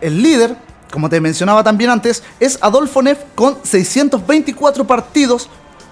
[0.00, 0.56] El líder,
[0.90, 5.48] como te mencionaba también antes, es Adolfo Neff con 624 partidos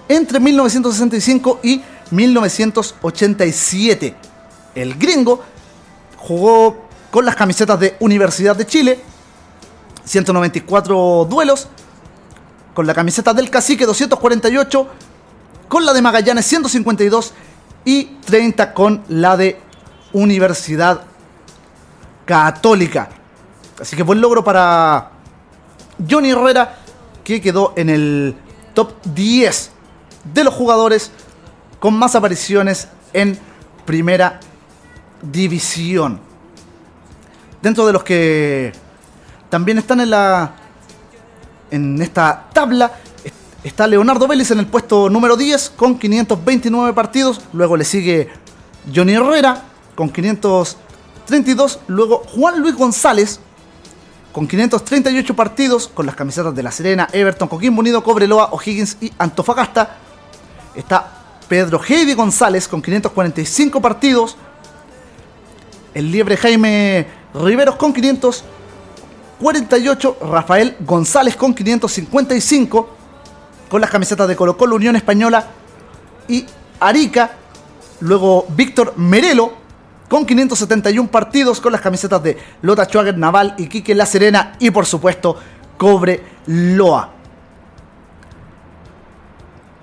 [0.07, 1.81] entre 1965 y
[2.11, 4.15] 1987.
[4.75, 5.43] El gringo
[6.17, 8.99] jugó con las camisetas de Universidad de Chile,
[10.05, 11.67] 194 duelos,
[12.73, 14.87] con la camiseta del Cacique 248,
[15.67, 17.33] con la de Magallanes 152
[17.85, 19.59] y 30 con la de
[20.13, 21.03] Universidad
[22.25, 23.18] Católica.
[23.81, 25.11] Así que buen logro para
[26.09, 26.77] Johnny Herrera,
[27.23, 28.35] que quedó en el
[28.73, 29.71] top 10
[30.33, 31.11] de los jugadores
[31.79, 33.37] con más apariciones en
[33.85, 34.39] primera
[35.21, 36.19] división.
[37.61, 38.71] Dentro de los que
[39.49, 40.53] también están en la
[41.71, 42.91] en esta tabla
[43.23, 48.29] est- está Leonardo Vélez en el puesto número 10 con 529 partidos, luego le sigue
[48.93, 49.63] Johnny Herrera
[49.95, 53.39] con 532, luego Juan Luis González
[54.31, 59.11] con 538 partidos con las camisetas de La Serena, Everton, Coquimbo Unido, Cobreloa, O'Higgins y
[59.17, 59.97] Antofagasta.
[60.75, 61.11] Está
[61.47, 64.37] Pedro Heidi González con 545 partidos.
[65.93, 70.17] El liebre Jaime Riveros con 548.
[70.21, 72.89] Rafael González con 555.
[73.67, 75.47] Con las camisetas de Colo Colo, Unión Española
[76.27, 76.45] y
[76.79, 77.31] Arica.
[78.01, 79.53] Luego Víctor Merelo
[80.09, 84.85] con 571 partidos con las camisetas de Lota Schwager, Naval, Iquique, La Serena y por
[84.85, 85.37] supuesto
[85.77, 87.11] Cobre Loa.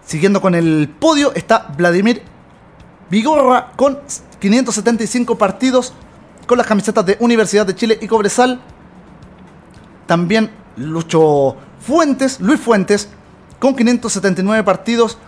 [0.04, 2.22] Siguiendo con el podio está Vladimir
[3.08, 3.98] Vigorra con
[4.40, 5.94] 575 partidos
[6.46, 8.60] con las camisetas de Universidad de Chile y Cobresal.
[10.06, 13.08] También Lucho Fuentes, Luis Fuentes,
[13.58, 15.18] con 579 partidos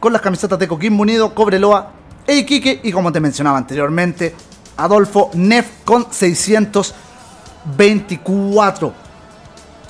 [0.00, 1.92] con las camisetas de Coquimbo Unido, Cobreloa
[2.28, 2.80] e Iquique.
[2.84, 4.36] Y como te mencionaba anteriormente,
[4.76, 8.94] Adolfo Neff con 624.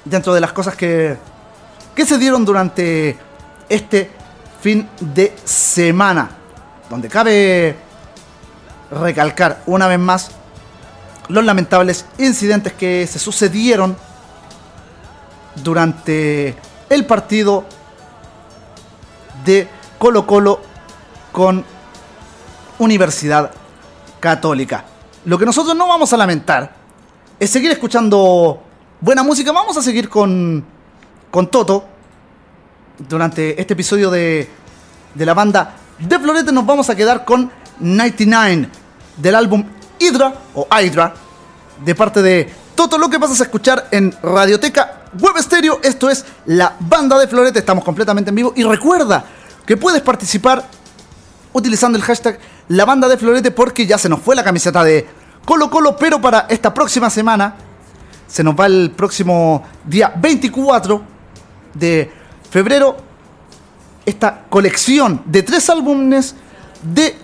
[0.04, 1.18] Dentro de las cosas que,
[1.94, 3.18] que se dieron durante
[3.68, 4.10] este
[4.62, 6.30] fin de semana.
[6.88, 7.76] Donde cabe
[8.90, 10.30] recalcar una vez más
[11.28, 13.94] los lamentables incidentes que se sucedieron
[15.56, 16.56] durante
[16.88, 17.66] el partido
[19.44, 19.68] de
[19.98, 20.62] Colo Colo
[21.32, 21.66] con
[22.78, 23.50] Universidad
[24.20, 24.84] Católica.
[25.24, 26.72] Lo que nosotros no vamos a lamentar
[27.38, 28.62] es seguir escuchando
[29.00, 29.52] buena música.
[29.52, 30.64] Vamos a seguir con,
[31.30, 31.84] con Toto
[32.98, 34.48] durante este episodio de,
[35.14, 36.52] de la banda de Florete.
[36.52, 37.50] Nos vamos a quedar con
[37.80, 38.68] 99
[39.16, 39.64] del álbum
[39.98, 41.14] Hydra o Hydra
[41.84, 42.98] de parte de Toto.
[42.98, 45.80] Lo que vas a escuchar en Radioteca Web Stereo.
[45.82, 47.58] Esto es la banda de Florete.
[47.58, 48.52] Estamos completamente en vivo.
[48.56, 49.24] Y recuerda
[49.66, 50.64] que puedes participar
[51.52, 52.38] utilizando el hashtag
[52.68, 55.06] la banda de Florete porque ya se nos fue la camiseta de
[55.44, 55.96] Colo Colo.
[55.96, 57.54] Pero para esta próxima semana
[58.26, 61.02] se nos va el próximo día 24
[61.74, 62.12] de
[62.50, 62.96] febrero
[64.04, 66.34] esta colección de tres álbumes
[66.82, 67.16] de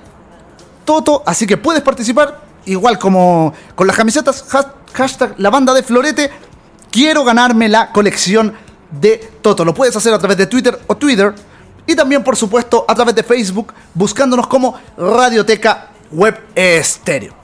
[0.84, 1.22] Toto.
[1.26, 6.30] Así que puedes participar, igual como con las camisetas, has- hashtag la banda de Florete.
[6.90, 8.54] Quiero ganarme la colección
[8.90, 9.64] de Toto.
[9.64, 11.34] Lo puedes hacer a través de Twitter o Twitter.
[11.86, 17.34] Y también, por supuesto, a través de Facebook, buscándonos como Radioteca Web Estéreo.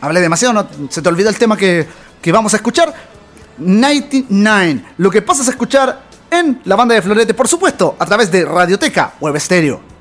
[0.00, 0.68] Hablé demasiado, ¿no?
[0.90, 1.86] se te olvidó el tema que,
[2.20, 2.94] que vamos a escuchar.
[3.56, 4.84] 99.
[4.98, 8.44] Lo que pasas a escuchar en la banda de Florete, por supuesto, a través de
[8.44, 9.93] Radioteca Web Estéreo.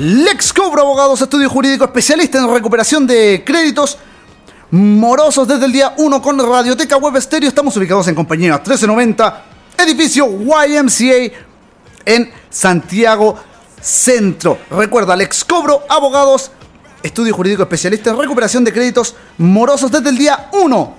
[0.00, 3.98] Lex Cobro Abogados, estudio jurídico especialista en recuperación de créditos
[4.70, 7.50] morosos desde el día 1 con Radioteca Web Estéreo.
[7.50, 9.44] Estamos ubicados en compañía 1390,
[9.76, 11.36] edificio YMCA
[12.06, 13.38] en Santiago
[13.78, 14.56] Centro.
[14.70, 16.50] Recuerda, Lex Cobro Abogados,
[17.02, 20.94] estudio jurídico especialista en recuperación de créditos morosos desde el día 1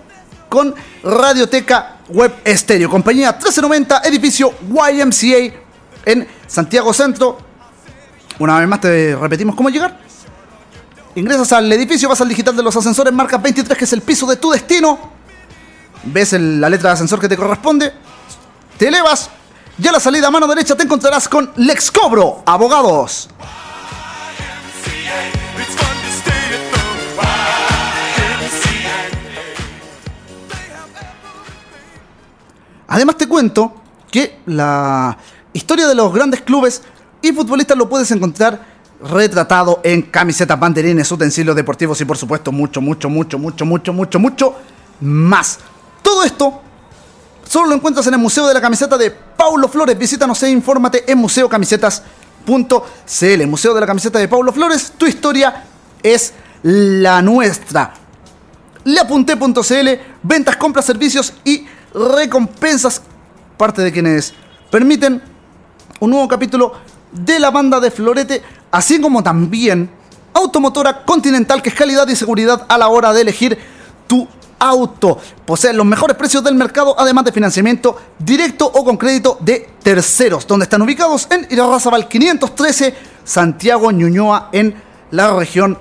[0.48, 2.88] con Radioteca Web Estéreo.
[2.88, 5.56] Compañía 1390, edificio YMCA
[6.06, 7.51] en Santiago Centro.
[8.42, 10.00] Una vez más te repetimos cómo llegar.
[11.14, 14.26] Ingresas al edificio, vas al digital de los ascensores, marca 23, que es el piso
[14.26, 14.98] de tu destino.
[16.06, 17.94] Ves la letra de ascensor que te corresponde.
[18.80, 19.30] Te elevas
[19.78, 23.30] y a la salida a mano derecha te encontrarás con Lex Cobro, abogados.
[32.88, 33.76] Además te cuento
[34.10, 35.16] que la
[35.54, 36.82] historia de los grandes clubes
[37.22, 38.72] y futbolistas lo puedes encontrar
[39.04, 44.20] retratado en camisetas, banderines, utensilios deportivos y por supuesto mucho, mucho, mucho, mucho, mucho, mucho,
[44.20, 44.56] mucho
[45.02, 45.60] más.
[46.02, 46.62] Todo esto
[47.48, 49.98] solo lo encuentras en el Museo de la Camiseta de Paulo Flores.
[49.98, 53.48] Visítanos e infórmate en museocamisetas.cl.
[53.48, 55.66] Museo de la Camiseta de Paulo Flores, tu historia
[56.04, 57.94] es la nuestra.
[58.84, 59.90] Leapunté.cl,
[60.24, 63.02] ventas, compras, servicios y recompensas.
[63.58, 64.34] Parte de quienes
[64.72, 65.22] permiten
[66.00, 66.74] un nuevo capítulo
[67.12, 68.42] de la banda de Florete,
[68.72, 69.90] así como también
[70.34, 73.58] Automotora Continental, que es calidad y seguridad a la hora de elegir
[74.08, 74.28] tu
[74.60, 75.20] auto.
[75.46, 80.46] Poseen los mejores precios del mercado, además de financiamiento directo o con crédito de terceros,
[80.48, 84.76] donde están ubicados en Irarrázaval 513, Santiago Ñuñoa, en
[85.12, 85.78] la región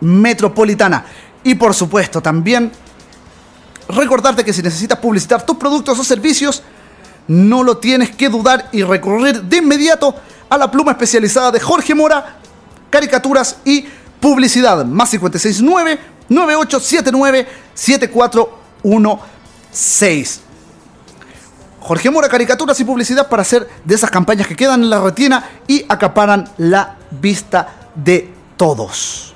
[0.00, 1.04] metropolitana.
[1.44, 2.70] Y por supuesto, también
[3.88, 6.62] recordarte que si necesitas publicitar tus productos o servicios,
[7.28, 10.14] no lo tienes que dudar y recurrir de inmediato
[10.48, 12.36] a la pluma especializada de Jorge Mora,
[12.90, 13.86] caricaturas y
[14.20, 14.84] publicidad.
[14.84, 15.98] Más 569
[16.28, 20.40] 9879 7416.
[21.80, 25.44] Jorge Mora, caricaturas y publicidad para hacer de esas campañas que quedan en la retina
[25.66, 29.31] y acaparan la vista de todos.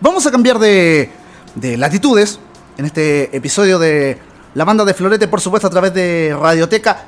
[0.00, 1.10] Vamos a cambiar de,
[1.56, 2.38] de latitudes
[2.76, 4.16] en este episodio de
[4.54, 7.06] la banda de Florete, por supuesto, a través de Radioteca.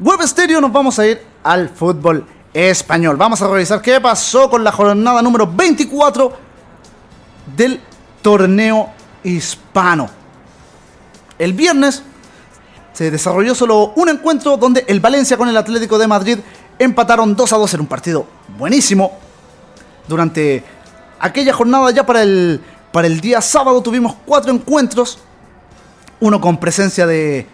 [0.00, 3.16] Web Stereo nos vamos a ir al fútbol español.
[3.16, 6.32] Vamos a revisar qué pasó con la jornada número 24
[7.56, 7.80] del
[8.22, 8.90] torneo
[9.22, 10.10] hispano.
[11.38, 12.02] El viernes
[12.92, 16.38] se desarrolló solo un encuentro donde el Valencia con el Atlético de Madrid
[16.76, 18.26] empataron 2 a 2 en un partido
[18.58, 19.12] buenísimo.
[20.08, 20.64] Durante
[21.22, 22.60] aquella jornada ya para el,
[22.92, 25.18] para el día sábado tuvimos cuatro encuentros.
[26.20, 27.46] Uno con presencia de,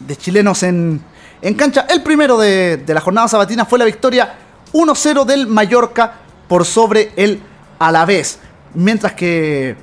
[0.00, 1.02] de chilenos en,
[1.42, 1.86] en cancha.
[1.88, 4.36] El primero de, de la jornada sabatina fue la victoria
[4.72, 6.14] 1-0 del Mallorca
[6.46, 7.42] por sobre el
[7.78, 8.38] Alavés.
[8.74, 9.76] Mientras que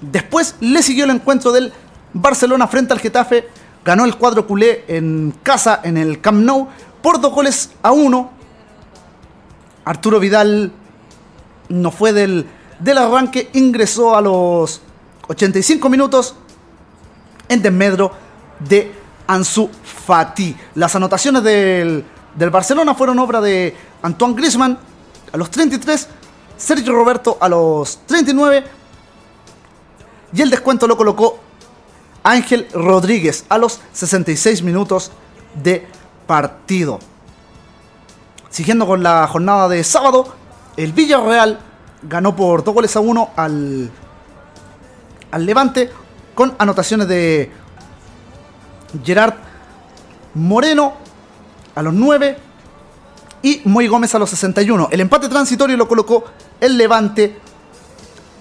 [0.00, 1.72] después le siguió el encuentro del
[2.12, 3.48] Barcelona frente al Getafe.
[3.84, 6.68] Ganó el cuadro culé en casa en el Camp Nou
[7.02, 8.30] por dos goles a uno.
[9.84, 10.72] Arturo Vidal
[11.68, 12.46] no fue del,
[12.78, 14.80] del arranque, ingresó a los
[15.28, 16.34] 85 minutos
[17.48, 18.12] en desmedro
[18.60, 18.92] de
[19.26, 19.70] Ansu
[20.06, 20.56] Fati.
[20.74, 22.04] Las anotaciones del,
[22.34, 24.78] del Barcelona fueron obra de Antoine Griezmann
[25.32, 26.08] a los 33,
[26.56, 28.64] Sergio Roberto a los 39
[30.34, 31.38] y el descuento lo colocó
[32.24, 35.12] Ángel Rodríguez a los 66 minutos
[35.62, 35.86] de
[36.26, 36.98] partido.
[38.50, 40.34] Siguiendo con la jornada de sábado,
[40.76, 41.58] el Villarreal
[42.02, 43.90] ganó por dos goles a uno al,
[45.30, 45.90] al Levante
[46.34, 47.50] con anotaciones de
[49.04, 49.34] Gerard
[50.34, 50.94] Moreno
[51.74, 52.38] a los 9
[53.42, 54.88] y Moy Gómez a los 61.
[54.90, 56.24] El empate transitorio lo colocó
[56.60, 57.38] el Levante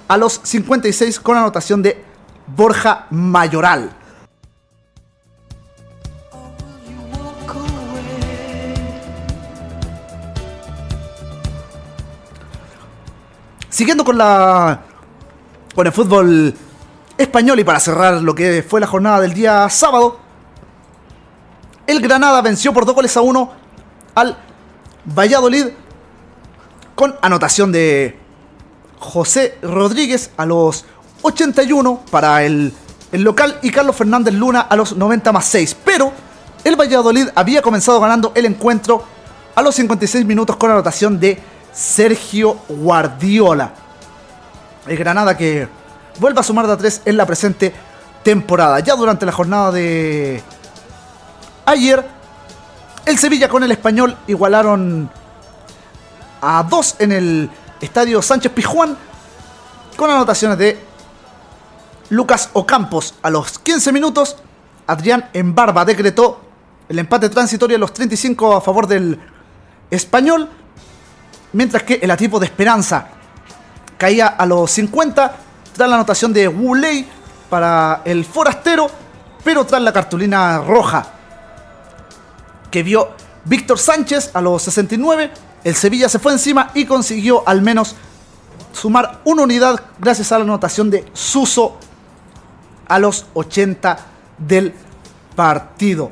[0.08, 2.04] a los 56 con anotación de
[2.48, 3.92] Borja Mayoral.
[13.74, 14.82] Siguiendo con la
[15.74, 16.54] con el fútbol
[17.18, 20.20] español y para cerrar lo que fue la jornada del día sábado,
[21.88, 23.52] el Granada venció por dos goles a uno
[24.14, 24.38] al
[25.06, 25.70] Valladolid
[26.94, 28.16] con anotación de
[29.00, 30.86] José Rodríguez a los
[31.24, 32.72] 81 para el,
[33.12, 35.78] el local y Carlos Fernández Luna a los 90 más 6.
[35.84, 36.14] Pero
[36.64, 39.04] el Valladolid había comenzado ganando el encuentro
[39.56, 41.42] a los 56 minutos con anotación de
[41.74, 43.74] Sergio Guardiola.
[44.88, 45.68] El Granada que
[46.20, 47.74] vuelve a sumar de a 3 en la presente
[48.24, 48.80] temporada.
[48.80, 50.42] Ya durante la jornada de
[51.66, 52.06] ayer,
[53.06, 55.10] el Sevilla con el español igualaron
[56.42, 57.50] a dos en el
[57.82, 58.98] estadio Sánchez Pizjuán
[59.96, 60.80] con anotaciones de
[62.10, 64.38] Lucas Ocampos a los 15 minutos.
[64.88, 66.42] Adrián Embarba decretó
[66.90, 69.20] el empate transitorio a los 35 a favor del
[69.90, 70.50] español.
[71.54, 73.08] Mientras que el equipo de Esperanza
[73.98, 75.36] caía a los 50
[75.74, 77.08] tras la anotación de Wuley
[77.50, 78.90] para el forastero,
[79.44, 81.06] pero tras la cartulina roja
[82.72, 83.12] que vio
[83.46, 85.32] Víctor Sánchez a los 69,
[85.64, 87.96] el Sevilla se fue encima y consiguió al menos
[88.72, 91.78] sumar una unidad gracias a la anotación de Suso
[92.88, 93.98] a los 80
[94.38, 94.74] del
[95.36, 96.10] partido.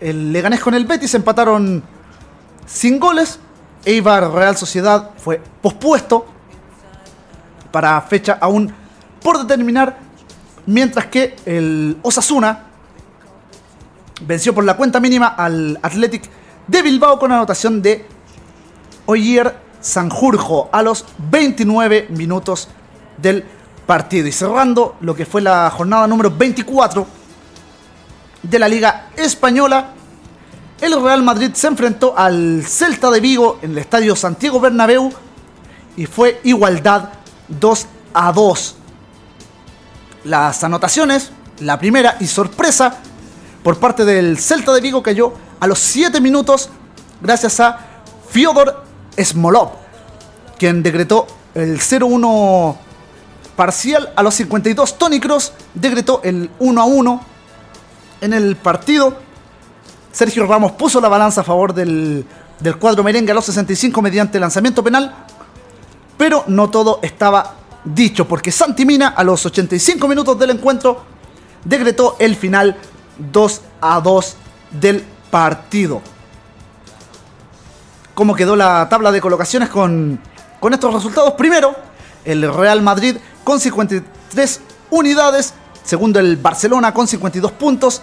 [0.00, 1.82] El Leganés con el Betis empataron
[2.66, 3.38] sin goles.
[3.84, 6.26] Eibar Real Sociedad fue pospuesto
[7.70, 8.72] para fecha aún
[9.22, 9.98] por determinar,
[10.66, 12.64] mientras que el Osasuna
[14.26, 16.28] venció por la cuenta mínima al Athletic
[16.66, 18.06] de Bilbao con anotación de
[19.06, 22.68] Oyer Sanjurjo a los 29 minutos
[23.16, 23.44] del
[23.86, 24.28] partido.
[24.28, 27.06] Y cerrando lo que fue la jornada número 24
[28.42, 29.94] de la Liga Española,
[30.82, 35.12] el Real Madrid se enfrentó al Celta de Vigo en el estadio Santiago Bernabéu
[35.96, 37.10] y fue igualdad
[37.46, 38.74] 2 a 2.
[40.24, 41.30] Las anotaciones,
[41.60, 42.96] la primera y sorpresa
[43.62, 46.68] por parte del Celta de Vigo cayó a los 7 minutos
[47.20, 47.78] gracias a
[48.28, 48.82] Fyodor
[49.16, 49.70] Smolov,
[50.58, 52.76] quien decretó el 0-1
[53.54, 54.98] parcial a los 52.
[54.98, 57.20] Tony Cross decretó el 1-1
[58.20, 59.30] en el partido.
[60.12, 62.24] Sergio Ramos puso la balanza a favor del,
[62.60, 65.14] del cuadro merengue a los 65 mediante lanzamiento penal.
[66.16, 67.54] Pero no todo estaba
[67.84, 71.02] dicho, porque Santi Mina a los 85 minutos del encuentro
[71.64, 72.76] decretó el final
[73.32, 74.36] 2 a 2
[74.80, 76.00] del partido.
[78.14, 80.20] ¿Cómo quedó la tabla de colocaciones con,
[80.60, 81.32] con estos resultados?
[81.32, 81.74] Primero,
[82.24, 84.60] el Real Madrid con 53
[84.90, 85.54] unidades.
[85.82, 88.02] Segundo, el Barcelona con 52 puntos.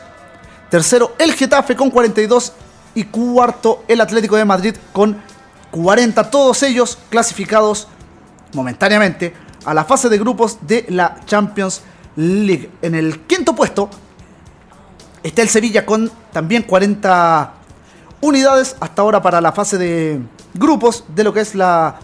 [0.69, 2.53] Tercero, el Getafe con 42.
[2.95, 5.21] Y cuarto, el Atlético de Madrid con
[5.71, 6.31] 40.
[6.31, 7.87] Todos ellos clasificados
[8.53, 9.33] momentáneamente
[9.65, 11.81] a la fase de grupos de la Champions
[12.15, 12.69] League.
[12.81, 13.89] En el quinto puesto
[15.21, 17.53] está el Sevilla con también 40
[18.21, 20.19] unidades hasta ahora para la fase de
[20.53, 21.99] grupos de lo que es la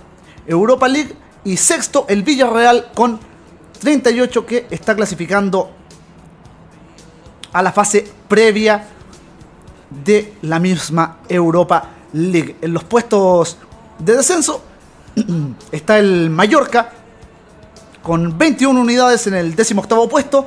[0.45, 1.15] Europa League.
[1.43, 3.19] Y sexto, el Villarreal con
[3.79, 5.71] 38 que está clasificando
[7.55, 8.85] a la fase previa
[9.89, 12.57] de la misma Europa League.
[12.61, 13.57] En los puestos
[13.97, 14.61] de descenso
[15.71, 16.91] está el Mallorca
[18.03, 20.45] con 21 unidades en el 18 puesto,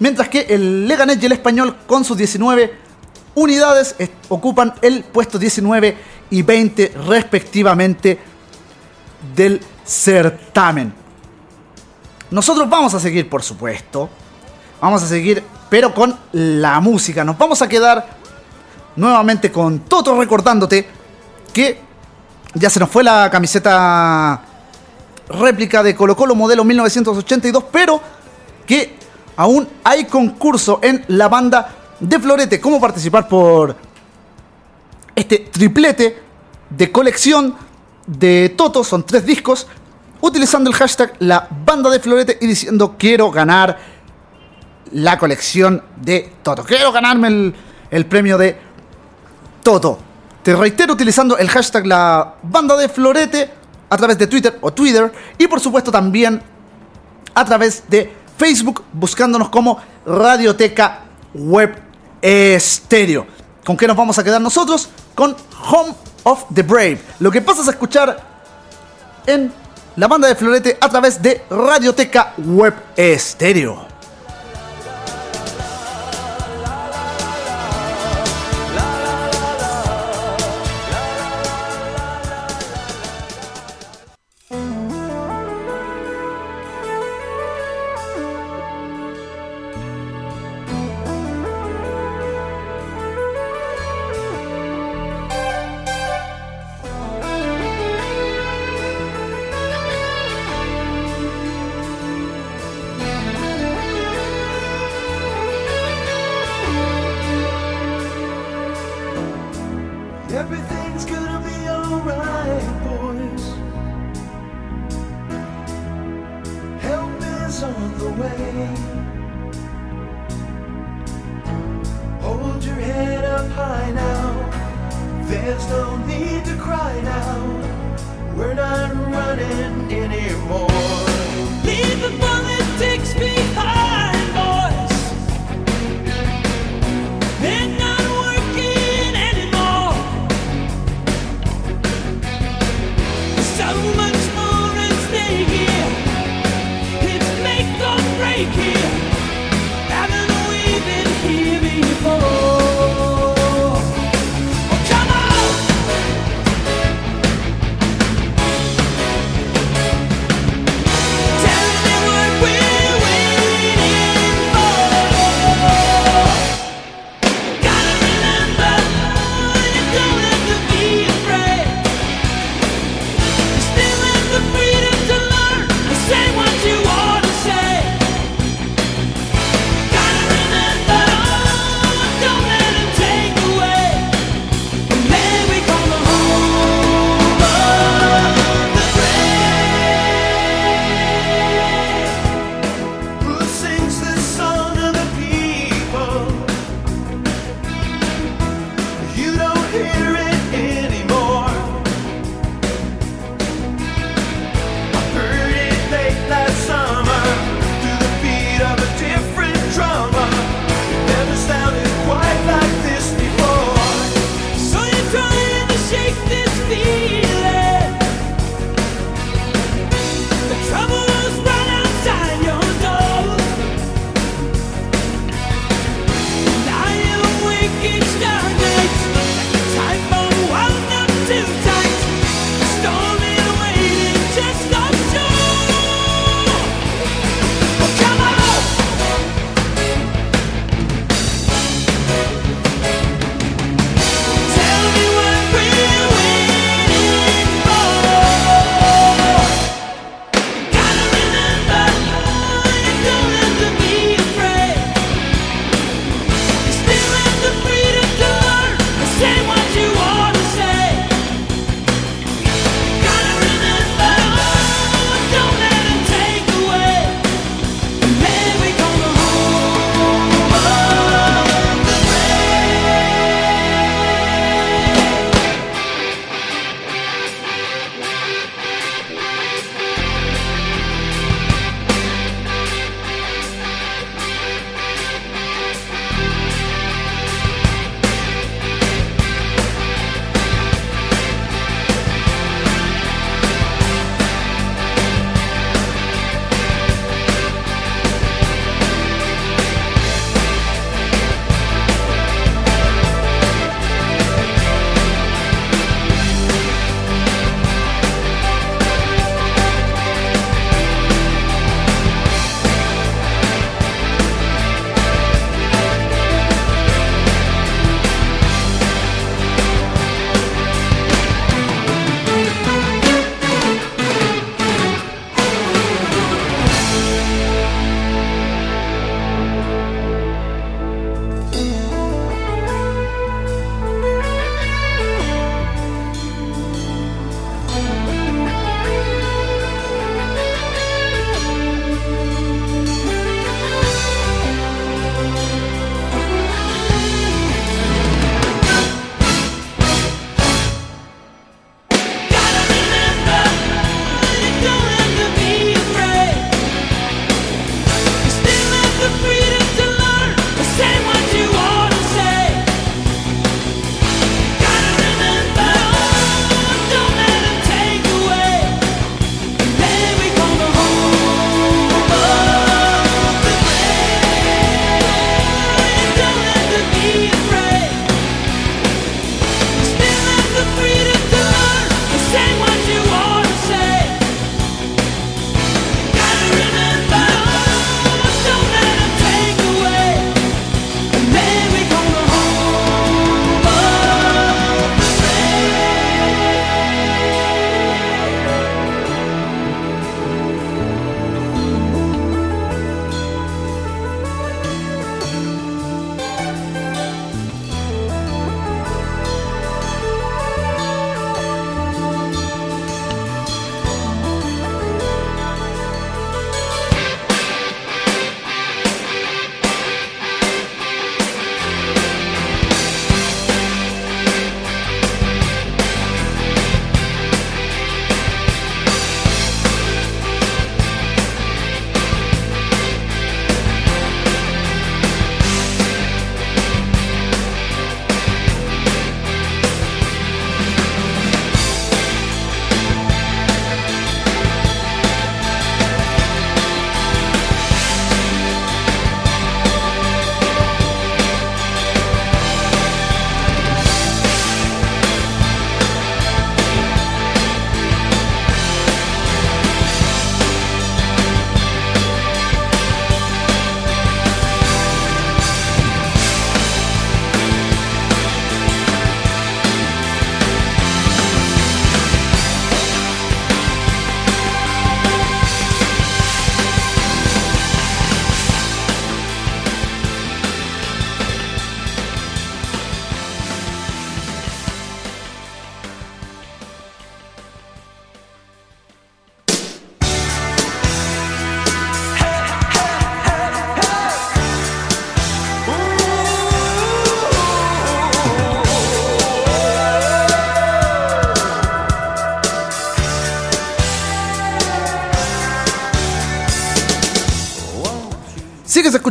[0.00, 2.78] mientras que el Leganés y el Español con sus 19
[3.36, 3.96] unidades
[4.28, 5.96] ocupan el puesto 19
[6.28, 8.18] y 20 respectivamente
[9.34, 10.92] del certamen.
[12.30, 14.10] Nosotros vamos a seguir, por supuesto.
[14.78, 17.24] Vamos a seguir, pero con la música.
[17.24, 18.06] Nos vamos a quedar
[18.96, 20.86] nuevamente con Toto recordándote
[21.52, 21.80] que
[22.54, 24.40] ya se nos fue la camiseta
[25.28, 28.00] réplica de Colo Colo modelo 1982, pero
[28.66, 28.96] que
[29.36, 32.60] aún hay concurso en la banda de Florete.
[32.60, 33.76] ¿Cómo participar por
[35.14, 36.22] este triplete
[36.70, 37.54] de colección
[38.06, 38.84] de Toto?
[38.84, 39.66] Son tres discos.
[40.20, 43.93] Utilizando el hashtag la banda de Florete y diciendo quiero ganar
[44.94, 46.64] la colección de Toto.
[46.64, 47.54] Quiero ganarme el,
[47.90, 48.58] el premio de
[49.62, 49.98] Toto.
[50.42, 53.50] Te reitero utilizando el hashtag la banda de Florete
[53.88, 56.42] a través de Twitter o Twitter y por supuesto también
[57.34, 61.00] a través de Facebook buscándonos como Radioteca
[61.34, 61.76] Web
[62.20, 63.26] Estéreo.
[63.64, 64.88] ¿Con qué nos vamos a quedar nosotros?
[65.14, 65.34] Con
[65.70, 65.94] Home
[66.24, 67.00] of the Brave.
[67.20, 68.20] Lo que pasas a escuchar
[69.26, 69.52] en
[69.96, 73.93] la banda de Florete a través de Radioteca Web Estéreo.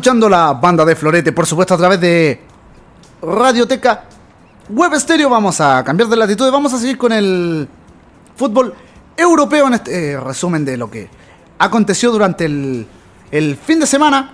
[0.03, 2.41] Escuchando la banda de Florete, por supuesto, a través de
[3.21, 4.03] Radioteca
[4.67, 5.29] Web Stereo.
[5.29, 7.65] Vamos a cambiar de latitud y vamos a seguir con el
[8.35, 8.73] fútbol
[9.15, 11.09] europeo en este eh, resumen de lo que
[11.57, 12.85] aconteció durante el,
[13.65, 14.33] fin de semana.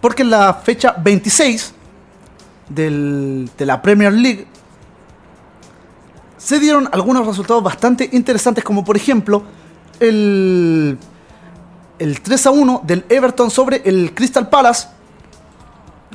[0.00, 1.74] Porque en la fecha 26
[2.68, 4.46] del- de la Premier League
[6.38, 9.42] se dieron algunos resultados bastante interesantes, como por ejemplo
[9.98, 10.96] el,
[12.00, 14.88] el 3 a 1 del Everton sobre el Crystal Palace,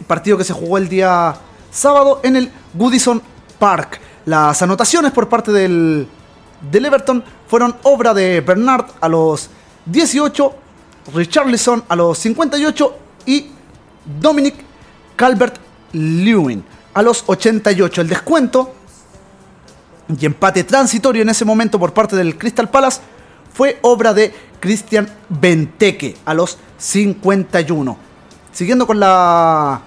[0.07, 1.36] partido que se jugó el día
[1.72, 3.22] sábado en el Goodison
[3.60, 4.02] Park.
[4.26, 6.07] Las anotaciones por parte del,
[6.72, 9.49] del Everton fueron obra de Bernard a los
[9.86, 10.56] 18,
[11.14, 12.98] Richarlison a los 58
[13.28, 13.52] y
[14.20, 14.56] Dominic
[15.16, 15.57] Calvert
[15.91, 18.02] Lewin a los 88.
[18.02, 18.74] El descuento
[20.20, 23.02] y empate transitorio en ese momento por parte del Crystal Palace
[23.56, 27.98] fue obra de Christian Benteke a los 51.
[28.52, 29.82] Siguiendo con la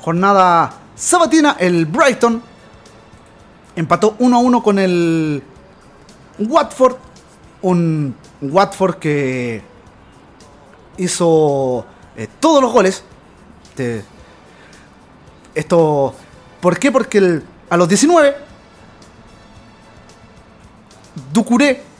[0.00, 2.42] jornada sabatina, el Brighton
[3.76, 5.42] empató 1 a 1 con el
[6.38, 6.96] Watford.
[7.60, 9.62] Un Watford que
[10.96, 11.84] hizo
[12.16, 13.04] eh, todos los goles.
[15.54, 16.14] Esto,
[16.60, 16.90] ¿por qué?
[16.90, 18.34] Porque a los 19
[21.32, 21.91] Ducuré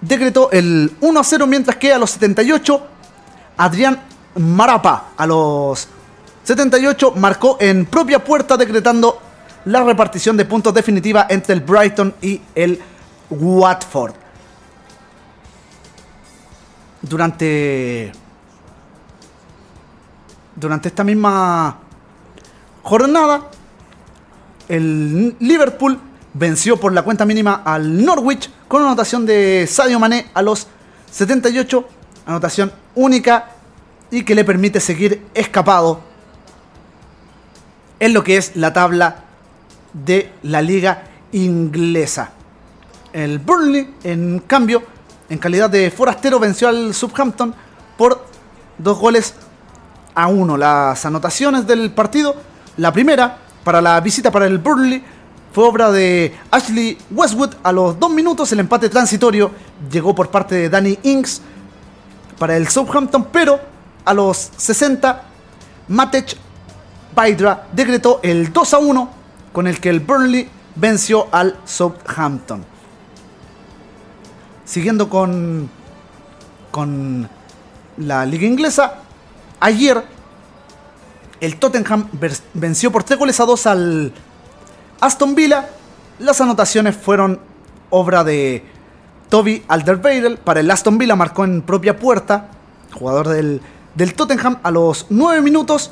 [0.00, 2.86] decretó el 1 a 0, mientras que a los 78
[3.56, 4.00] Adrián
[4.36, 5.88] Marapa a los
[6.44, 9.20] 78 marcó en propia puerta decretando
[9.64, 12.80] la repartición de puntos definitiva entre el Brighton y el
[13.30, 14.14] Watford.
[17.02, 18.12] Durante
[20.54, 21.78] durante esta misma
[22.82, 23.50] jornada
[24.68, 25.98] el Liverpool
[26.34, 30.66] venció por la cuenta mínima al Norwich con anotación de Sadio Mané a los
[31.10, 31.88] 78,
[32.26, 33.50] anotación única
[34.10, 36.00] y que le permite seguir escapado
[38.00, 39.24] en lo que es la tabla
[39.92, 42.30] de la liga inglesa.
[43.12, 44.82] El Burnley, en cambio,
[45.28, 47.54] en calidad de forastero, venció al Southampton
[47.96, 48.26] por
[48.78, 49.34] dos goles
[50.14, 50.56] a uno.
[50.56, 52.36] Las anotaciones del partido,
[52.76, 55.02] la primera para la visita para el Burnley
[55.56, 58.52] fue obra de Ashley Westwood a los dos minutos.
[58.52, 59.50] El empate transitorio
[59.90, 61.40] llegó por parte de Danny Inks
[62.38, 63.58] para el Southampton, pero
[64.04, 65.22] a los 60
[65.88, 66.36] Matech
[67.14, 69.10] Baidra decretó el 2 a 1
[69.54, 72.62] con el que el Burnley venció al Southampton.
[74.66, 75.70] Siguiendo con,
[76.70, 77.30] con
[77.96, 78.96] la liga inglesa,
[79.60, 80.04] ayer
[81.40, 82.10] el Tottenham
[82.52, 84.12] venció por 3 goles a 2 al
[85.00, 85.68] Aston Villa.
[86.18, 87.40] Las anotaciones fueron
[87.90, 88.64] obra de
[89.28, 92.48] Toby Alderweireld para el Aston Villa, marcó en propia puerta,
[92.92, 93.60] jugador del,
[93.94, 95.90] del Tottenham a los 9 minutos.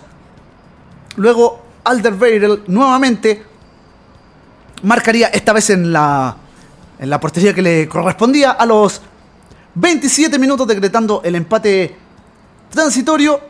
[1.17, 3.45] Luego Alderweireld nuevamente
[4.83, 6.37] marcaría esta vez en la,
[6.99, 9.01] en la portería que le correspondía a los
[9.75, 11.97] 27 minutos decretando el empate
[12.71, 13.41] transitorio.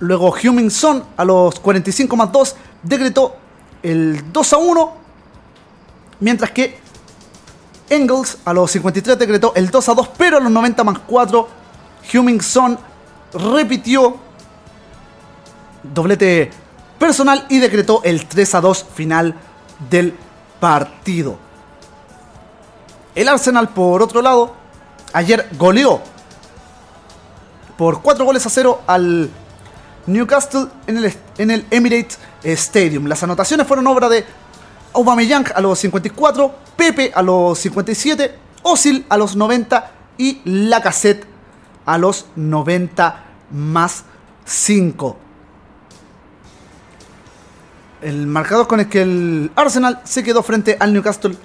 [0.00, 3.36] Luego Heung-Min Son a los 45 más 2 decretó
[3.82, 4.92] el 2 a 1.
[6.20, 6.78] Mientras que
[7.88, 10.08] Engels a los 53 decretó el 2 a 2.
[10.16, 11.48] Pero a los 90 más 4
[12.12, 12.78] Heung-Min Son
[13.32, 14.16] repitió
[15.82, 16.50] doblete
[16.98, 19.34] personal y decretó el 3 a 2 final
[19.88, 20.14] del
[20.58, 21.38] partido.
[23.14, 24.54] El Arsenal, por otro lado,
[25.12, 26.00] ayer goleó
[27.76, 29.30] por 4 goles a 0 al
[30.12, 33.06] Newcastle en el, en el Emirates Stadium.
[33.06, 34.24] Las anotaciones fueron obra de
[34.92, 41.26] Aubameyang a los 54, Pepe a los 57, Osil a los 90 y Lacazette
[41.86, 44.04] a los 90 más
[44.44, 45.16] 5.
[48.02, 51.36] El marcador con el que el Arsenal se quedó frente al Newcastle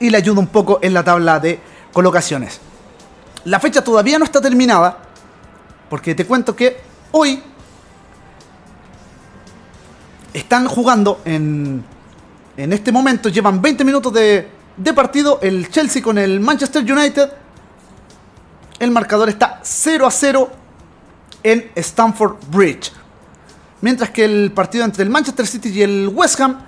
[0.00, 1.60] y le ayuda un poco en la tabla de
[1.92, 2.60] colocaciones.
[3.44, 4.98] La fecha todavía no está terminada,
[5.88, 7.42] porque te cuento que hoy
[10.32, 11.84] están jugando en,
[12.56, 17.30] en este momento, llevan 20 minutos de, de partido, el Chelsea con el Manchester United.
[18.78, 20.50] El marcador está 0 a 0
[21.42, 22.92] en Stamford Bridge.
[23.80, 26.58] Mientras que el partido entre el Manchester City y el West Ham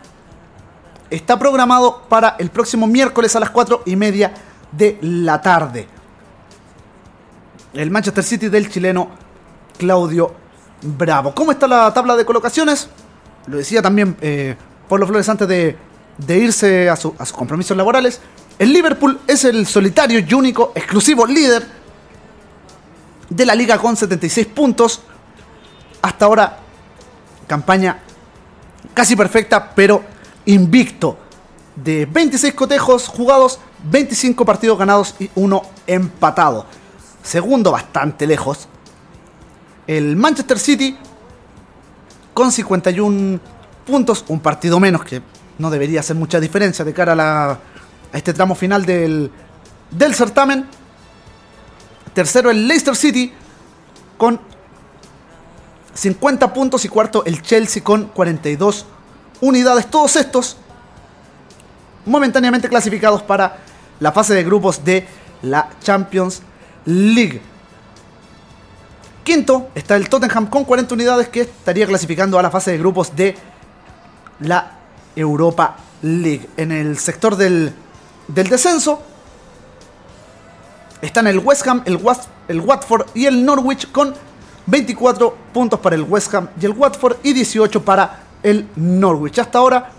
[1.08, 4.32] está programado para el próximo miércoles a las 4 y media
[4.72, 5.86] de la tarde.
[7.72, 9.10] El Manchester City del chileno
[9.80, 10.34] Claudio
[10.82, 11.34] Bravo.
[11.34, 12.88] ¿Cómo está la tabla de colocaciones?
[13.46, 14.54] Lo decía también eh,
[14.86, 15.76] Pablo Flores antes de,
[16.28, 18.20] irse a, a sus compromisos laborales.
[18.58, 21.66] El Liverpool es el solitario y único exclusivo líder
[23.30, 25.00] de la liga con 76 puntos.
[26.02, 26.58] Hasta ahora,
[27.46, 28.00] campaña
[28.92, 30.02] casi perfecta, pero
[30.44, 31.16] invicto.
[31.74, 36.66] De 26 cotejos jugados, 25 partidos ganados y uno empatado.
[37.22, 38.68] Segundo, bastante lejos.
[39.86, 40.96] El Manchester City
[42.34, 43.40] con 51
[43.86, 45.22] puntos, un partido menos que
[45.58, 47.58] no debería hacer mucha diferencia de cara a, la-
[48.12, 49.30] este tramo final del,
[49.90, 50.66] del certamen.
[52.14, 53.32] Tercero el Leicester City
[54.16, 54.40] con
[55.94, 58.86] 50 puntos y cuarto el Chelsea con 42
[59.40, 59.86] unidades.
[59.90, 60.56] Todos estos
[62.06, 63.58] momentáneamente clasificados para
[64.00, 65.06] la fase de grupos de
[65.42, 66.42] la Champions
[66.86, 67.42] League.
[69.30, 73.14] Quinto está el Tottenham con 40 unidades que estaría clasificando a la fase de grupos
[73.14, 73.36] de
[74.40, 74.72] la
[75.14, 76.48] Europa League.
[76.56, 77.72] En el sector del,
[78.26, 79.00] del descenso
[81.00, 84.16] están el West Ham, el, Was- el Watford y el Norwich con
[84.66, 89.38] 24 puntos para el West Ham y el Watford y 18 para el Norwich.
[89.38, 89.92] Hasta ahora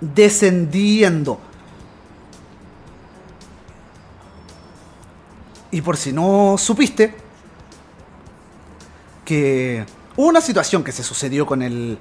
[0.00, 1.38] descendiendo.
[5.70, 7.27] Y por si no supiste,
[9.28, 9.84] que
[10.16, 11.98] hubo una situación que se sucedió con el,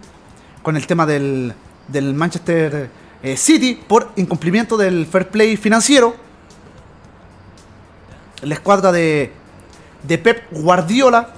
[0.63, 1.53] con el tema del,
[1.89, 2.89] del Manchester
[3.21, 6.15] eh, City por incumplimiento del fair play financiero.
[8.43, 9.33] La escuadra de,
[10.03, 11.33] de Pep Guardiola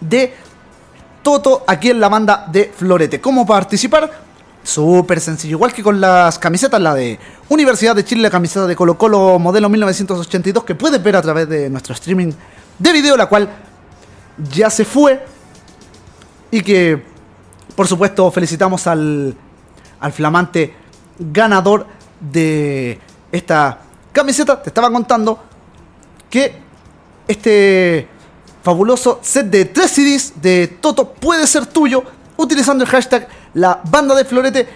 [0.00, 0.34] de
[1.22, 3.20] Toto aquí en la banda de Florete.
[3.20, 4.10] ¿Cómo participar?
[4.62, 7.18] Súper sencillo, igual que con las camisetas, la de
[7.48, 11.48] Universidad de Chile, la camiseta de Colo Colo modelo 1982, que puedes ver a través
[11.48, 12.32] de nuestro streaming
[12.78, 13.48] de video, la cual
[14.52, 15.24] ya se fue.
[16.50, 17.09] Y que,
[17.74, 19.34] por supuesto, felicitamos al,
[20.00, 20.74] al flamante
[21.18, 21.86] ganador
[22.20, 22.98] de
[23.30, 23.78] esta
[24.12, 24.62] camiseta.
[24.62, 25.38] Te estaba contando
[26.28, 26.54] que
[27.26, 28.08] este
[28.62, 32.02] fabuloso set de 3 CDs de Toto puede ser tuyo
[32.36, 34.68] utilizando el hashtag la banda de Florete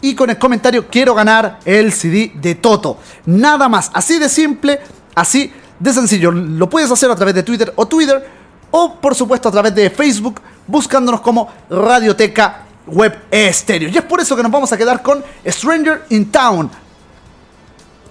[0.00, 2.98] y con el comentario quiero ganar el CD de Toto.
[3.26, 4.80] Nada más, así de simple,
[5.14, 6.32] así de sencillo.
[6.32, 8.41] Lo puedes hacer a través de Twitter o Twitter
[8.72, 13.88] o por supuesto a través de Facebook buscándonos como Radioteca Web Estéreo.
[13.88, 16.68] Y es por eso que nos vamos a quedar con Stranger in Town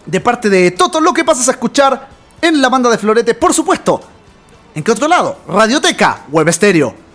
[0.05, 1.01] de parte de Toto.
[1.01, 2.07] Lo que pasas a escuchar
[2.41, 4.01] en la banda de Florete, por supuesto.
[4.73, 5.39] ¿En qué otro lado?
[5.47, 7.10] Radioteca Web Estéreo.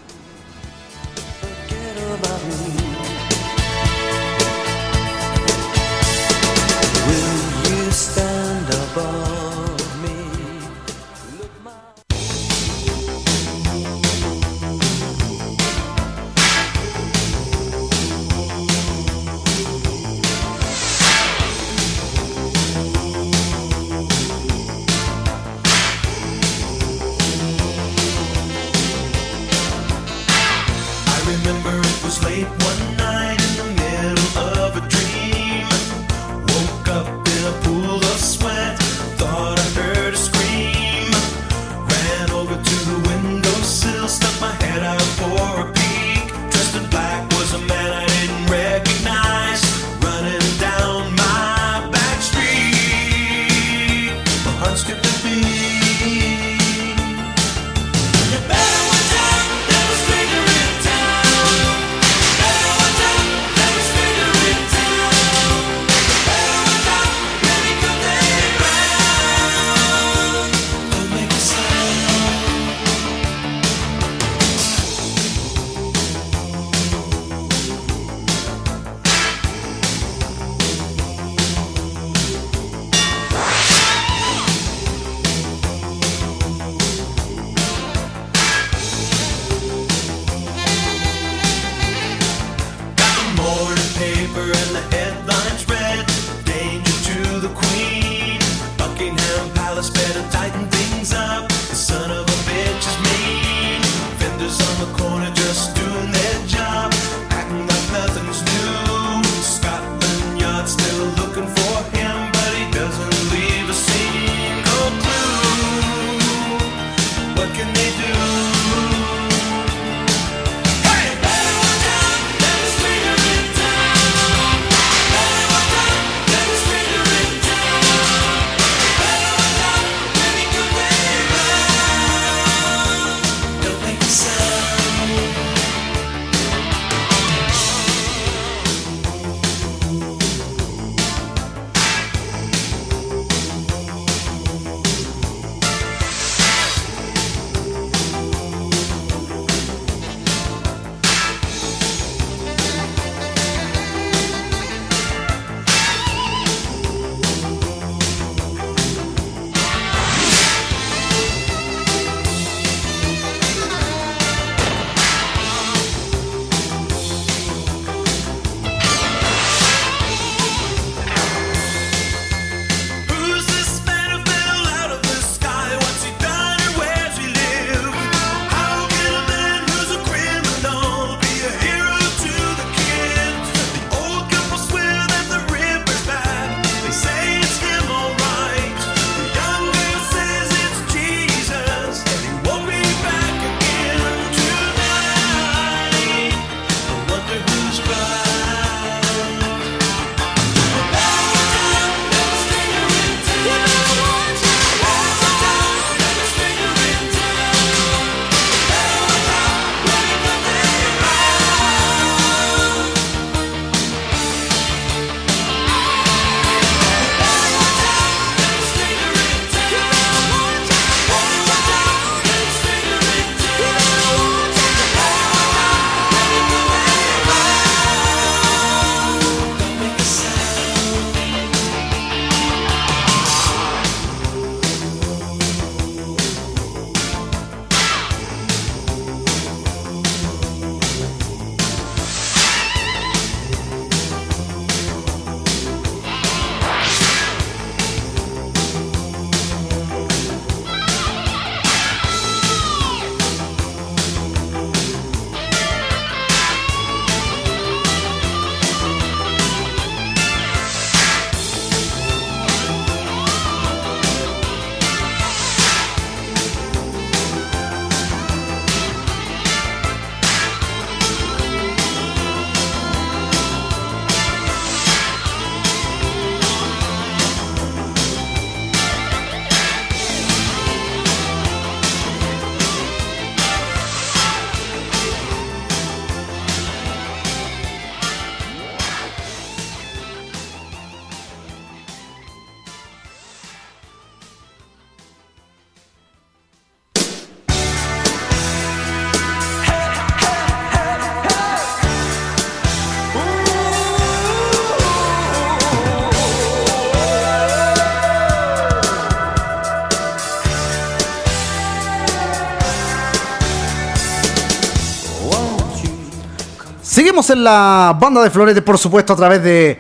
[316.97, 319.78] Seguimos en la banda de Florete, por supuesto, a través de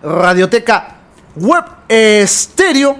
[0.00, 0.94] Radioteca
[1.34, 2.98] Web Estéreo.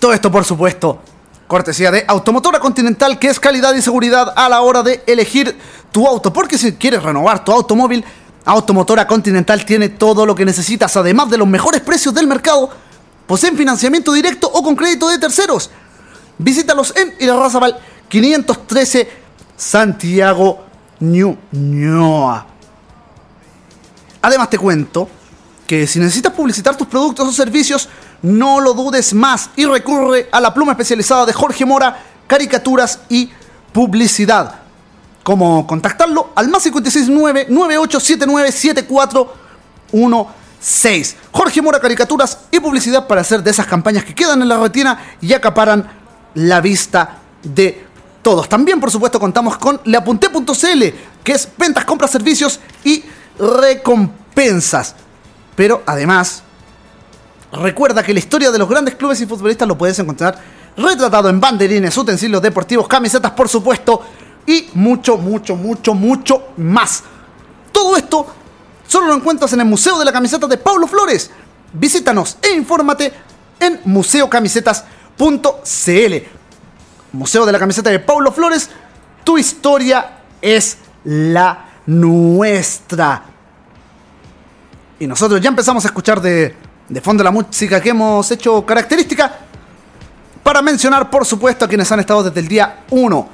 [0.00, 0.98] Todo esto, por supuesto,
[1.46, 5.56] cortesía de Automotora Continental, que es calidad y seguridad a la hora de elegir
[5.92, 6.32] tu auto.
[6.32, 8.04] Porque si quieres renovar tu automóvil,
[8.44, 12.70] Automotora Continental tiene todo lo que necesitas, además de los mejores precios del mercado.
[13.28, 15.70] Poseen financiamiento directo o con crédito de terceros.
[16.38, 19.08] Visítalos en Irarrázaval 513
[19.56, 20.63] Santiago
[24.22, 25.08] Además te cuento
[25.66, 27.88] que si necesitas publicitar tus productos o servicios,
[28.22, 33.30] no lo dudes más y recurre a la pluma especializada de Jorge Mora, caricaturas y
[33.72, 34.56] publicidad.
[35.22, 36.32] ¿Cómo contactarlo?
[36.34, 41.16] Al más 569 9879 7416.
[41.32, 45.16] Jorge Mora, caricaturas y publicidad para hacer de esas campañas que quedan en la retina
[45.20, 45.88] y acaparan
[46.34, 47.83] la vista de
[48.24, 48.48] todos.
[48.48, 50.84] También, por supuesto, contamos con leapunté.cl,
[51.22, 53.04] que es ventas, compras, servicios y
[53.38, 54.96] recompensas.
[55.54, 56.42] Pero además,
[57.52, 60.36] recuerda que la historia de los grandes clubes y futbolistas lo puedes encontrar
[60.76, 64.02] retratado en banderines, utensilios deportivos, camisetas, por supuesto,
[64.44, 67.04] y mucho, mucho, mucho, mucho más.
[67.70, 68.26] Todo esto
[68.86, 71.30] Solo lo encuentras en el Museo de la Camiseta de Paulo Flores.
[71.72, 73.12] Visítanos e infórmate
[73.58, 76.43] en museocamisetas.cl.
[77.14, 78.68] Museo de la Camiseta de Paulo Flores,
[79.22, 83.22] tu historia es la nuestra.
[84.98, 86.56] Y nosotros ya empezamos a escuchar de,
[86.88, 89.32] de fondo la música que hemos hecho característica
[90.42, 93.28] para mencionar, por supuesto, a quienes han estado desde el día 1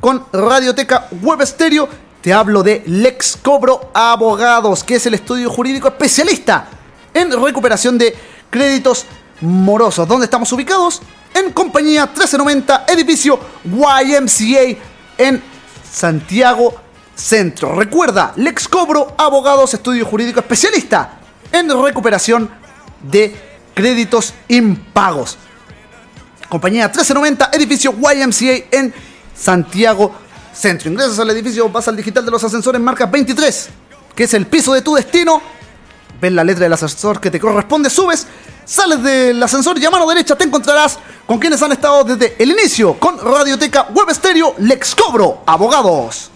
[0.00, 1.88] con Radioteca Web Stereo.
[2.20, 6.66] Te hablo de Lex Cobro Abogados, que es el estudio jurídico especialista
[7.14, 8.14] en recuperación de
[8.50, 9.06] créditos
[9.40, 10.06] morosos.
[10.08, 11.00] ¿Dónde estamos ubicados?
[11.34, 14.78] En compañía 1390, edificio YMCA
[15.18, 15.42] en
[15.90, 16.74] Santiago
[17.14, 17.74] Centro.
[17.74, 22.50] Recuerda, Lex Cobro Abogados, estudio jurídico especialista en recuperación
[23.02, 23.34] de
[23.74, 25.38] créditos impagos.
[26.48, 28.92] Compañía 1390, edificio YMCA en
[29.34, 30.14] Santiago
[30.52, 30.90] Centro.
[30.90, 33.68] Ingresas al edificio, vas al digital de los ascensores marca 23,
[34.14, 35.40] que es el piso de tu destino.
[36.20, 38.26] Ves la letra del ascensor que te corresponde, subes,
[38.64, 42.50] sales del ascensor y a mano derecha te encontrarás con quienes han estado desde el
[42.50, 46.30] inicio con Radioteca Web Stereo Lex Cobro Abogados.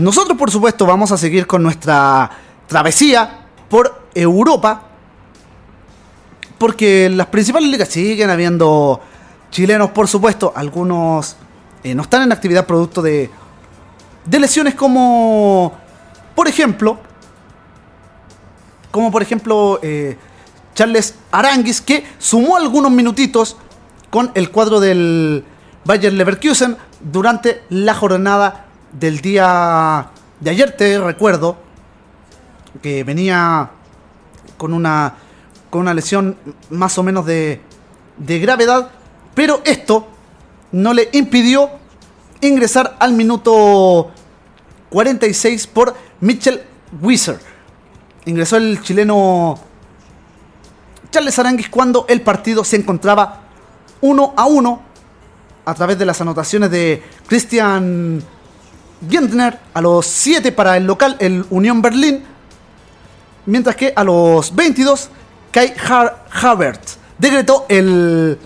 [0.00, 2.30] Nosotros, por supuesto, vamos a seguir con nuestra
[2.66, 4.84] travesía por Europa.
[6.56, 9.00] Porque las principales ligas siguen habiendo
[9.50, 10.52] chilenos, por supuesto.
[10.54, 11.36] Algunos
[11.82, 13.30] eh, no están en actividad producto de,
[14.24, 15.72] de lesiones como,
[16.34, 16.98] por ejemplo,
[18.90, 20.16] como por ejemplo eh,
[20.74, 23.56] Charles Aranguis, que sumó algunos minutitos
[24.10, 25.44] con el cuadro del
[25.84, 30.08] Bayer Leverkusen durante la jornada del día
[30.40, 30.76] de ayer.
[30.76, 31.56] Te recuerdo
[32.82, 33.70] que venía
[34.56, 35.14] con una,
[35.70, 36.36] con una lesión
[36.70, 37.60] más o menos de,
[38.18, 38.90] de gravedad,
[39.34, 40.06] pero esto
[40.72, 41.70] no le impidió
[42.40, 44.10] ingresar al minuto
[44.90, 46.62] 46 por Mitchell
[47.00, 47.38] Weiser.
[48.26, 49.58] Ingresó el chileno
[51.10, 53.42] Charles Aranguis cuando el partido se encontraba
[54.00, 54.82] 1 a 1
[55.64, 58.22] a través de las anotaciones de Christian
[59.08, 62.22] Gentner a los 7 para el local, el Unión Berlín,
[63.46, 65.08] mientras que a los 22
[65.50, 65.74] Kai
[66.42, 68.38] Havertz decretó el,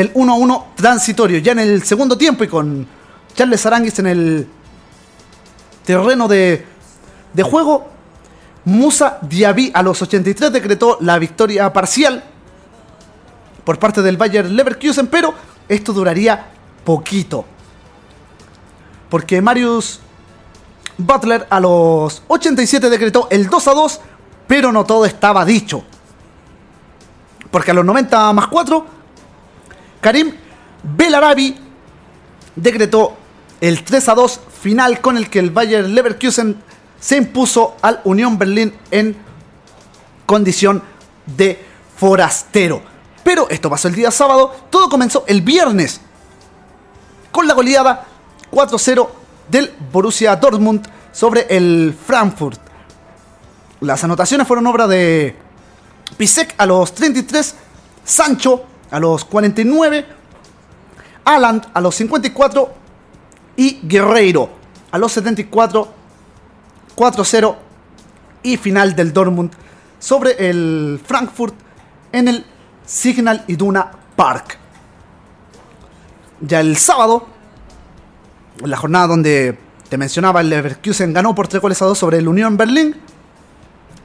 [0.00, 2.86] el 1 a 1 transitorio ya en el segundo tiempo y con
[3.34, 4.48] Charles Aranguis en el
[5.84, 6.64] terreno de,
[7.42, 7.88] juego.
[8.64, 12.22] Musa Diaby a los 83 decretó la victoria parcial
[13.64, 15.34] por parte del Bayer Leverkusen, pero
[15.68, 16.46] esto duraría
[16.84, 17.44] poquito.
[19.08, 20.00] Porque Marius
[20.96, 24.00] Butler a los 87 decretó el 2 a 2,
[24.46, 25.82] pero no todo estaba dicho.
[27.50, 28.97] Porque a los 90 más 4,
[30.00, 30.32] Karim
[30.82, 31.56] Belarabi
[32.54, 33.16] decretó
[33.60, 36.56] el 3 a 2 final con el que el Bayer Leverkusen
[37.00, 39.16] se impuso al Unión Berlín en
[40.26, 40.82] condición
[41.26, 41.64] de
[41.96, 42.82] forastero.
[43.24, 46.00] Pero esto pasó el día sábado, todo comenzó el viernes
[47.30, 48.06] con la goleada
[48.50, 49.08] 4-0
[49.48, 52.60] del Borussia Dortmund sobre el Frankfurt.
[53.80, 55.36] Las anotaciones fueron obra de
[56.16, 57.54] Pisek a los 33,
[58.04, 60.06] Sancho a los 49,
[61.24, 62.72] Aland a los 54
[63.56, 64.50] y Guerreiro
[64.90, 65.92] a los 74,
[66.96, 67.56] 4-0
[68.42, 69.52] y final del Dortmund
[69.98, 71.54] sobre el Frankfurt
[72.12, 72.46] en el
[72.86, 74.58] Signal Iduna Park.
[76.40, 77.26] Ya el sábado,
[78.64, 79.58] la jornada donde
[79.88, 82.96] te mencionaba, el Leverkusen ganó por 3 goles a 2 sobre el Unión Berlín.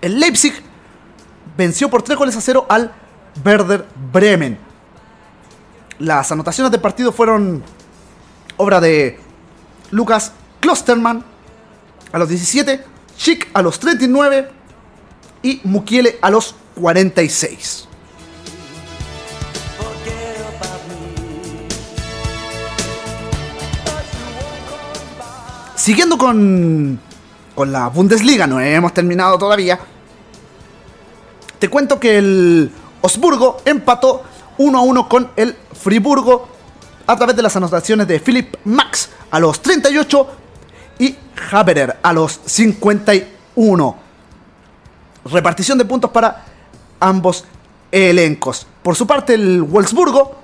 [0.02, 0.54] El Leipzig
[1.56, 2.92] venció por 3 goles a 0 al
[3.46, 4.58] Werder Bremen.
[6.04, 7.64] Las anotaciones del partido fueron
[8.58, 9.18] obra de
[9.92, 11.24] Lucas Klosterman
[12.12, 12.84] a los 17,
[13.18, 14.52] Schick a los 39
[15.44, 17.88] y Mukiele a los 46.
[25.76, 27.00] Siguiendo con,
[27.56, 29.80] con la Bundesliga, no hemos terminado todavía.
[31.60, 34.24] Te cuento que el Osburgo empató
[34.58, 36.48] 1 a 1 con el Friburgo
[37.06, 40.28] a través de las anotaciones de Philip Max a los 38
[41.00, 41.16] y
[41.52, 43.96] Haberer a los 51.
[45.26, 46.46] Repartición de puntos para
[47.02, 47.44] ambos
[47.92, 48.66] elencos.
[48.82, 50.36] Por su parte, el Wolfsburgo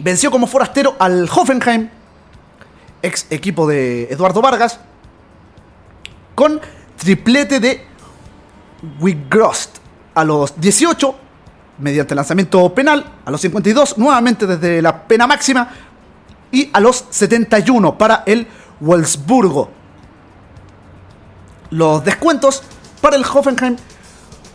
[0.00, 1.90] venció como forastero al Hoffenheim,
[3.02, 4.80] ex equipo de Eduardo Vargas,
[6.34, 6.60] con
[6.96, 7.86] triplete de
[9.00, 9.76] Wigrost
[10.14, 11.14] a los 18,
[11.78, 15.68] mediante lanzamiento penal, a los 52 nuevamente desde la pena máxima
[16.50, 18.46] y a los 71 para el
[18.80, 19.70] Wolfsburgo.
[21.70, 22.62] Los descuentos
[23.00, 23.76] para el Hoffenheim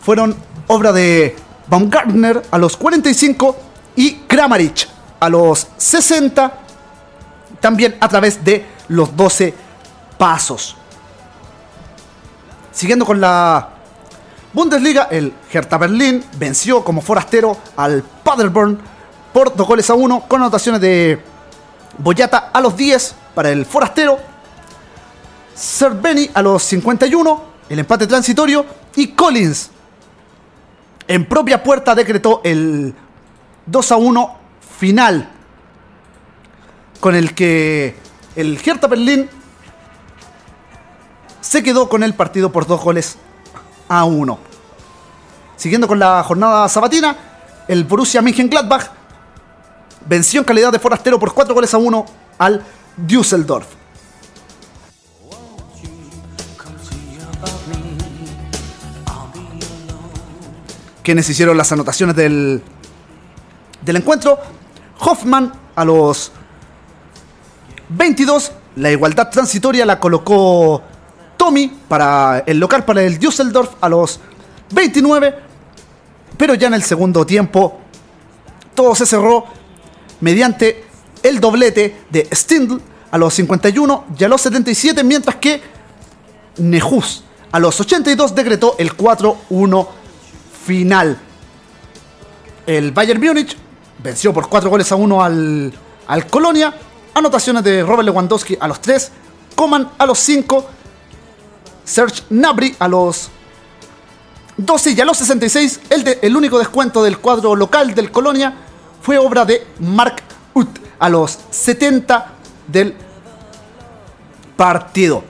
[0.02, 0.34] fueron
[0.66, 1.36] obra de
[1.68, 3.56] Baumgartner a los 45
[3.96, 4.88] y Kramaric
[5.20, 6.52] a los 60,
[7.60, 9.54] también a través de los 12
[10.18, 10.76] pasos.
[12.72, 13.68] Siguiendo con la
[14.52, 18.78] Bundesliga, el Hertha Berlín venció como forastero al Paderborn
[19.32, 21.22] por 2 goles a 1 con anotaciones de
[21.98, 24.18] Boyata a los 10 para el forastero,
[25.56, 29.70] Cerveni a los 51, el empate transitorio y Collins
[31.08, 32.94] en propia puerta decretó el
[33.66, 34.36] 2 a 1
[34.78, 35.30] final
[37.00, 37.96] con el que
[38.36, 39.28] el Hertha Berlín
[41.40, 43.16] se quedó con el partido por dos goles
[43.92, 44.38] a uno.
[45.54, 47.14] Siguiendo con la jornada sabatina,
[47.68, 48.86] el Borussia Mönchengladbach
[50.06, 52.06] venció en calidad de forastero por cuatro goles a uno
[52.38, 52.64] al
[52.96, 53.66] Düsseldorf.
[61.02, 62.62] Quienes hicieron las anotaciones del,
[63.82, 64.38] del encuentro,
[65.00, 66.32] Hoffman a los
[67.90, 70.82] 22, la igualdad transitoria la colocó
[71.42, 74.20] Tommy para el local para el Düsseldorf a los
[74.70, 75.34] 29,
[76.36, 77.80] pero ya en el segundo tiempo
[78.76, 79.46] todo se cerró
[80.20, 80.84] mediante
[81.20, 85.60] el doblete de Stindl a los 51 y a los 77, mientras que
[86.58, 89.88] Nejus a los 82 decretó el 4-1
[90.64, 91.18] final.
[92.64, 93.56] El Bayern Múnich
[94.00, 95.72] venció por 4 goles a 1 al,
[96.06, 96.72] al Colonia.
[97.14, 99.10] Anotaciones de Robert Lewandowski a los 3,
[99.56, 100.66] Coman a los 5,
[101.84, 103.30] Serge Gnabry a los
[104.56, 105.80] 12 y a los 66.
[105.90, 108.54] El, de- el único descuento del cuadro local del Colonia
[109.00, 110.22] fue obra de Mark
[110.54, 112.26] Uth a los 70
[112.68, 112.94] del
[114.56, 115.24] partido.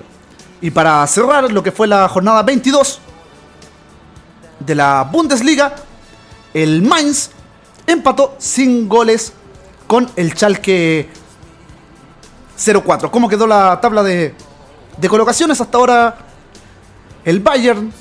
[0.61, 3.01] Y para cerrar lo que fue la jornada 22
[4.61, 5.75] de la Bundesliga,
[6.55, 7.31] el Mainz
[7.87, 9.33] empató sin goles
[9.87, 11.09] con el Schalke
[12.59, 13.11] 0-4.
[13.11, 14.35] ¿Cómo quedó la tabla de,
[14.99, 15.61] de colocaciones?
[15.61, 16.17] Hasta ahora
[17.25, 17.93] el Bayern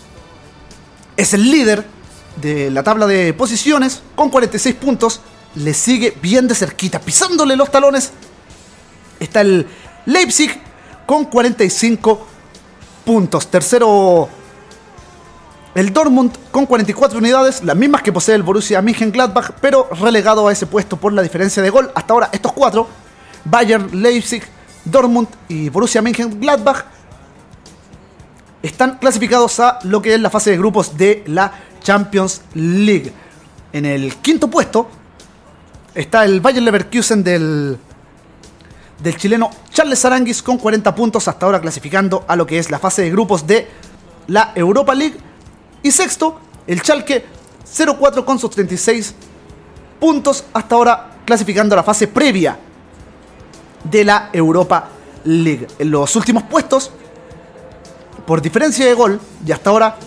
[1.17, 1.85] es el líder
[2.41, 5.21] de la tabla de posiciones con 46 puntos.
[5.55, 8.11] Le sigue bien de cerquita, pisándole los talones.
[9.19, 9.67] Está el
[10.05, 10.59] Leipzig
[11.05, 12.27] con 45
[13.05, 13.47] puntos.
[13.47, 14.29] Tercero
[15.73, 20.51] el Dortmund con 44 unidades, las mismas que posee el Borussia Mönchengladbach, pero relegado a
[20.51, 21.91] ese puesto por la diferencia de gol.
[21.95, 22.87] Hasta ahora estos cuatro,
[23.45, 24.43] Bayern, Leipzig,
[24.83, 26.83] Dortmund y Borussia Mönchengladbach,
[28.61, 31.51] están clasificados a lo que es la fase de grupos de la
[31.81, 33.11] Champions League.
[33.73, 34.87] En el quinto puesto
[35.95, 37.77] está el Bayern Leverkusen del,
[38.99, 42.79] del chileno Charles Aranguis con 40 puntos, hasta ahora clasificando a lo que es la
[42.79, 43.67] fase de grupos de
[44.27, 45.17] la Europa League.
[45.83, 47.25] Y sexto, el Schalke
[47.65, 49.15] 04 con sus 36
[49.99, 52.57] puntos, hasta ahora clasificando a la fase previa
[53.83, 54.89] de la Europa
[55.23, 55.67] League.
[55.79, 56.91] En los últimos puestos,
[58.31, 59.97] por diferencia de gol, y hasta ahora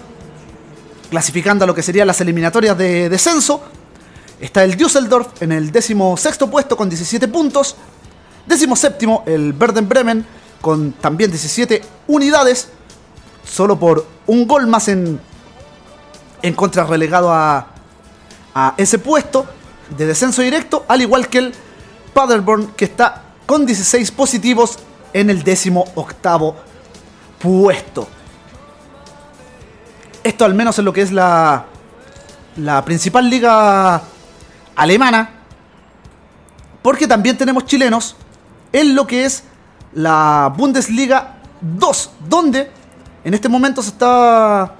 [1.10, 3.60] clasificando a lo que serían las eliminatorias de descenso,
[4.40, 7.76] está el Düsseldorf en el décimo sexto puesto con 17 puntos.
[8.46, 10.24] Décimo séptimo, el Verden Bremen
[10.62, 12.68] con también 17 unidades,
[13.44, 15.20] solo por un gol más en,
[16.40, 17.66] en contra relegado a,
[18.54, 19.44] a ese puesto
[19.98, 21.54] de descenso directo, al igual que el
[22.14, 24.78] Paderborn que está con 16 positivos
[25.12, 26.56] en el décimo octavo
[27.44, 28.13] puesto.
[30.24, 31.66] Esto al menos en lo que es la,
[32.56, 34.00] la principal liga
[34.74, 35.30] alemana,
[36.82, 38.16] porque también tenemos chilenos
[38.72, 39.44] en lo que es
[39.92, 42.70] la Bundesliga 2, donde
[43.22, 44.74] en este momento se está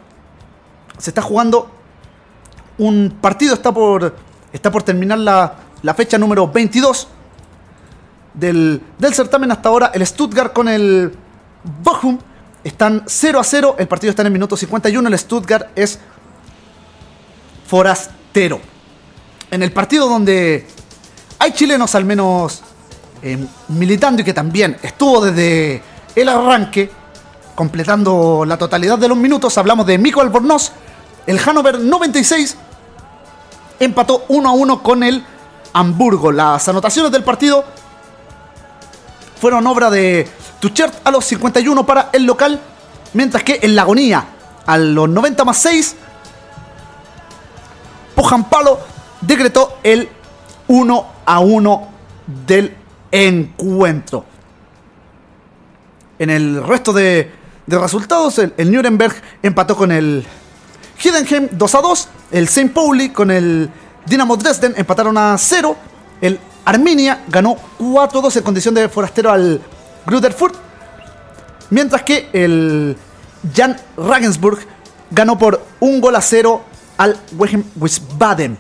[0.97, 1.71] se está jugando
[2.79, 4.17] un partido, está por
[4.51, 7.09] está por terminar la, la fecha número 22
[8.33, 9.91] del, del certamen hasta ahora.
[9.93, 11.13] El Stuttgart con el
[11.83, 12.19] Bochum
[12.65, 13.77] están 0 a 0.
[13.79, 15.09] El partido está en el minuto 51.
[15.09, 15.99] El Stuttgart es
[17.67, 18.61] forastero.
[19.51, 20.67] En el partido donde
[21.39, 22.63] hay chilenos al menos
[23.23, 23.39] eh,
[23.69, 25.83] militando y que también estuvo desde
[26.17, 26.91] el arranque,
[27.55, 30.73] completando la totalidad de los minutos, hablamos de Mico Albornoz.
[31.27, 32.57] El Hannover 96
[33.79, 35.25] empató 1 a 1 con el
[35.73, 36.33] Hamburgo.
[36.33, 37.65] Las anotaciones del partido
[39.41, 40.29] fueron obra de
[40.65, 42.59] Tuchert a los 51 para el local,
[43.13, 44.25] mientras que en la agonía
[44.65, 45.97] a los 90 más 6,
[48.15, 48.81] Pojan Palo
[49.21, 50.09] decretó el
[50.69, 51.89] 1 a 1
[52.47, 52.75] del
[53.13, 54.25] encuentro.
[56.19, 57.31] En el resto de,
[57.67, 60.25] resultados, el, Nuremberg empató con el
[60.99, 62.09] Heidenheim 2 a 2.
[62.33, 62.71] El St.
[62.71, 63.69] Pauli con el
[64.07, 65.77] Dinamo Dresden empataron a 0.
[66.23, 69.61] El Arminia ganó 4 a 2 en condición de forastero al
[70.07, 70.55] Gruderfurt.
[71.71, 72.97] Mientras que el
[73.55, 74.59] Jan Regensburg
[75.11, 76.63] ganó por un gol a 0
[76.97, 78.59] al Wehen Wiesbaden.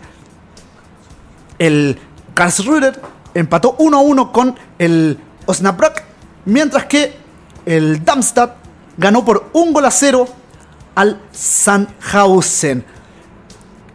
[1.58, 1.98] El
[2.34, 3.00] Karlsruher
[3.34, 6.02] empató 1 a 1 con el Osnabrück.
[6.44, 7.16] Mientras que
[7.66, 8.56] el Darmstadt
[8.96, 10.26] ganó por un gol a 0
[10.94, 12.84] al Sandhausen.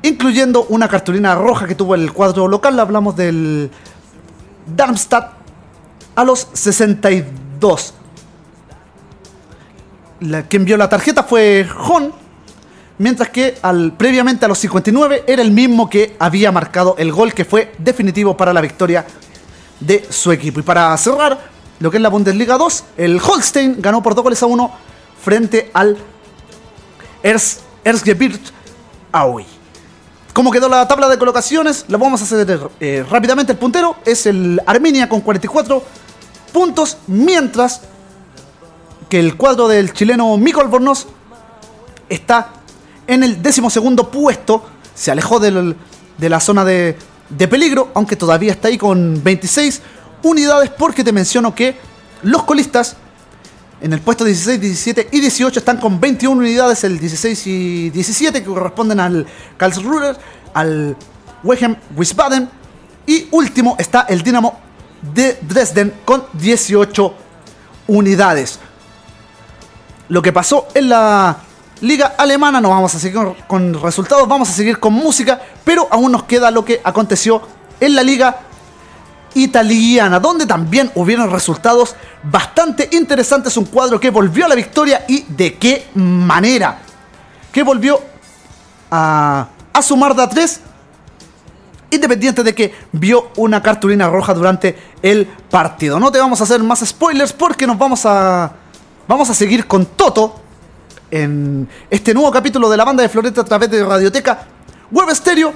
[0.02, 2.80] Incluyendo una cartulina roja que tuvo el cuadro local.
[2.80, 3.70] Hablamos del
[4.76, 5.34] Darmstadt
[6.16, 7.39] a los 62.
[10.22, 12.14] La, quien vio la tarjeta fue Hon.
[12.98, 17.34] Mientras que al, previamente a los 59 era el mismo que había marcado el gol
[17.34, 19.06] que fue definitivo para la victoria
[19.80, 20.60] de su equipo.
[20.60, 21.40] Y para cerrar
[21.80, 24.72] lo que es la Bundesliga 2, el Holstein ganó por 2 goles a 1
[25.24, 25.98] frente al
[27.24, 28.52] Ers, Erzgebirge
[29.14, 29.46] Aue.
[30.34, 31.86] ¿Cómo quedó la tabla de colocaciones?
[31.88, 33.54] La vamos a hacer eh, rápidamente.
[33.54, 35.84] El puntero es el Armenia con 44
[36.50, 37.82] puntos, mientras
[39.10, 41.08] que el cuadro del chileno Mikol Bornos
[42.10, 42.50] está
[43.08, 44.64] en el decimosegundo puesto.
[44.94, 45.76] Se alejó de
[46.30, 46.96] la zona de,
[47.50, 49.82] peligro, aunque todavía está ahí con 26
[50.24, 51.76] unidades, porque te menciono que
[52.24, 52.98] los colistas
[53.82, 58.44] en el puesto 16, 17 y 18 están con 21 unidades, el 16 y 17
[58.44, 59.26] que corresponden al
[59.58, 60.18] Karlsruher,
[60.54, 60.98] al
[61.44, 62.50] Wehen Wiesbaden
[63.08, 64.69] y último está el Dinamo
[65.02, 67.14] de Dresden con 18
[67.88, 68.60] unidades.
[70.10, 71.38] Lo que pasó en la
[71.82, 76.12] liga alemana, no vamos a seguir con, resultados, vamos a seguir con música, pero aún
[76.12, 77.42] nos queda lo que aconteció
[77.80, 78.40] en la liga
[79.36, 83.56] italiana, donde también hubieron resultados bastante interesantes.
[83.58, 86.80] Un cuadro que volvió a la victoria y de qué manera.
[87.52, 88.02] Que volvió
[88.92, 90.62] a, a sumar de a 3,
[91.92, 96.00] independiente de que vio una cartulina roja durante el partido.
[96.00, 98.52] No te vamos a hacer más spoilers porque nos vamos a,
[99.08, 100.42] vamos a seguir con Toto
[101.12, 104.46] en este nuevo capítulo de la banda de Floreta a través de Radioteca
[104.92, 105.54] Web Stereo,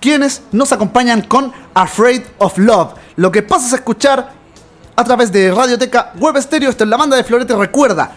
[0.00, 2.94] quienes nos acompañan con Afraid of Love.
[3.16, 4.32] Lo que pasas a escuchar
[4.96, 7.54] a través de Radioteca Web Stereo, esto es la banda de Florete.
[7.54, 8.12] Recuerda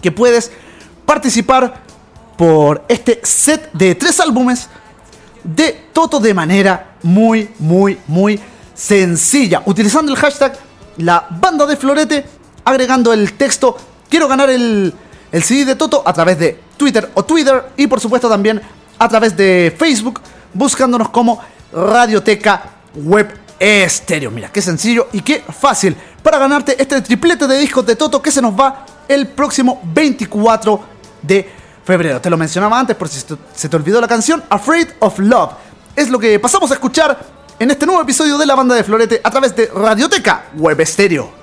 [0.00, 0.50] que puedes
[1.04, 1.74] participar
[2.36, 4.68] por este set de tres álbumes
[5.44, 8.40] de Toto de manera muy, muy, muy
[8.74, 9.62] sencilla.
[9.66, 10.56] Utilizando el hashtag
[10.98, 12.24] la banda de Florete,
[12.64, 13.76] agregando el texto
[14.08, 14.92] quiero ganar el,
[15.32, 18.60] el CD de Toto a través de Twitter o Twitter y por supuesto también
[18.98, 20.20] a través de Facebook,
[20.52, 21.40] buscándonos como
[21.72, 22.62] Radioteca
[22.94, 24.30] Web Estéreo.
[24.30, 28.30] Mira, qué sencillo y qué fácil para ganarte este triplete de discos de Toto que
[28.30, 30.80] se nos va el próximo 24
[31.22, 31.59] de
[31.90, 32.20] febrero.
[32.20, 33.20] Te lo mencionaba antes por si
[33.54, 35.50] se te- olvidó la canción Afraid of Love.
[35.96, 37.18] Es lo que pasamos a escuchar
[37.58, 41.39] en este nuevo episodio de la banda de Florete a través de Radioteca Web Estéreo.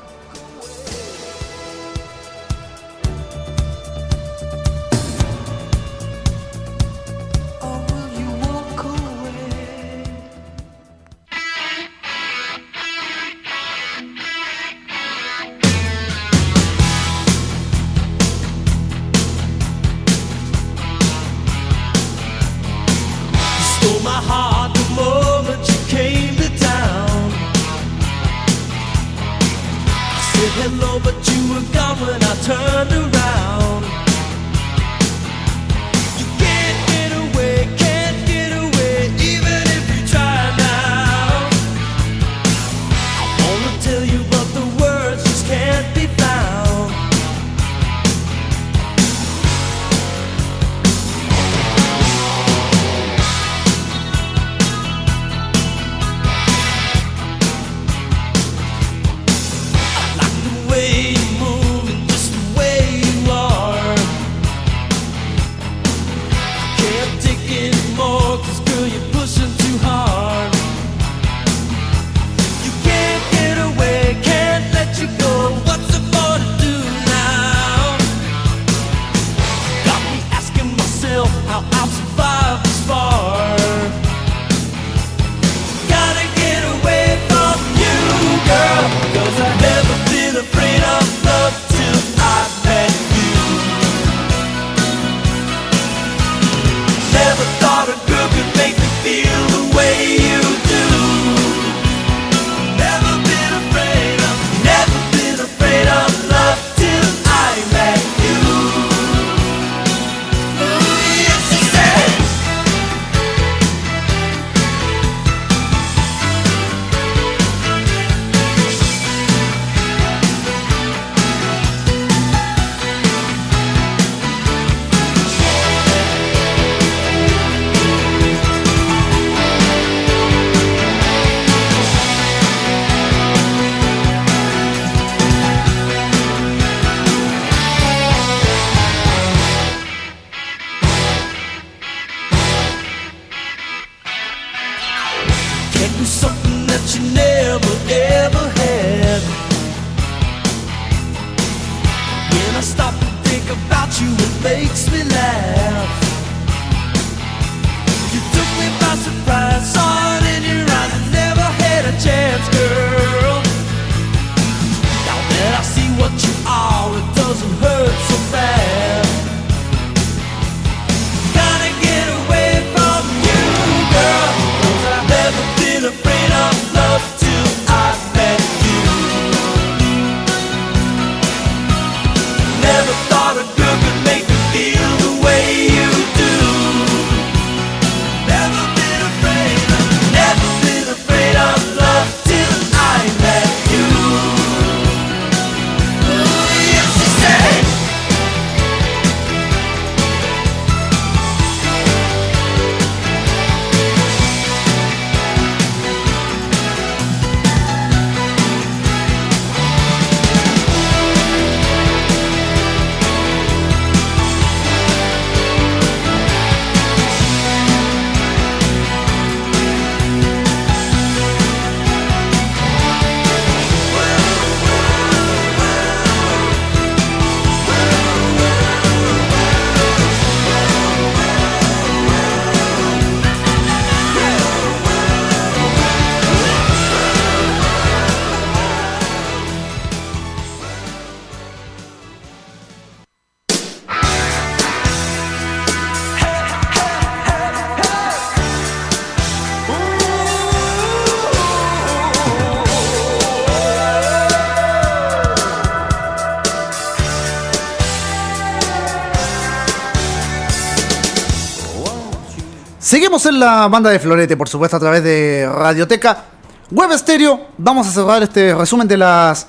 [263.08, 266.26] Seguimos en la banda de Florete, por supuesto, a través de Radioteca
[266.72, 267.40] Web Stereo.
[267.58, 269.48] Vamos a cerrar este resumen de las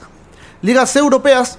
[0.62, 1.58] ligas europeas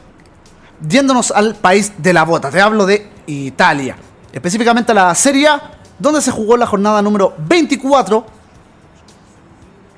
[0.87, 2.49] yéndonos al país de la bota.
[2.49, 3.97] Te hablo de Italia,
[4.31, 8.25] específicamente a la Serie A, donde se jugó la jornada número 24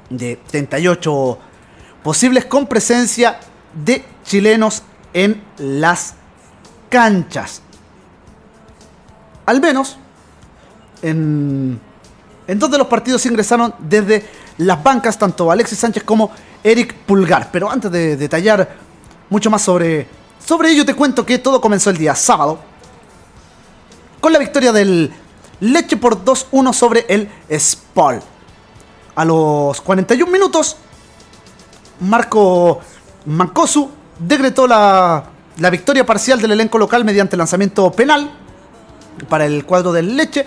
[0.10, 1.38] de 38
[2.02, 3.40] posibles con presencia
[3.76, 4.82] de chilenos
[5.14, 6.16] en las
[6.90, 7.62] canchas.
[9.46, 10.00] Al menos
[11.04, 11.80] en,
[12.52, 14.26] en dos de los partidos ingresaron desde
[14.58, 17.50] las bancas tanto Alexis Sánchez como Eric Pulgar.
[17.50, 18.76] Pero antes de detallar
[19.30, 20.06] mucho más sobre,
[20.46, 22.60] sobre ello, te cuento que todo comenzó el día sábado
[24.20, 25.14] con la victoria del
[25.62, 28.22] Leche por 2-1 sobre el Spal.
[29.16, 30.76] A los 41 minutos,
[32.02, 32.82] Marco
[33.28, 35.24] Mancosu decretó la,
[35.58, 38.30] la victoria parcial del elenco local mediante lanzamiento penal
[39.30, 40.46] para el cuadro del Leche.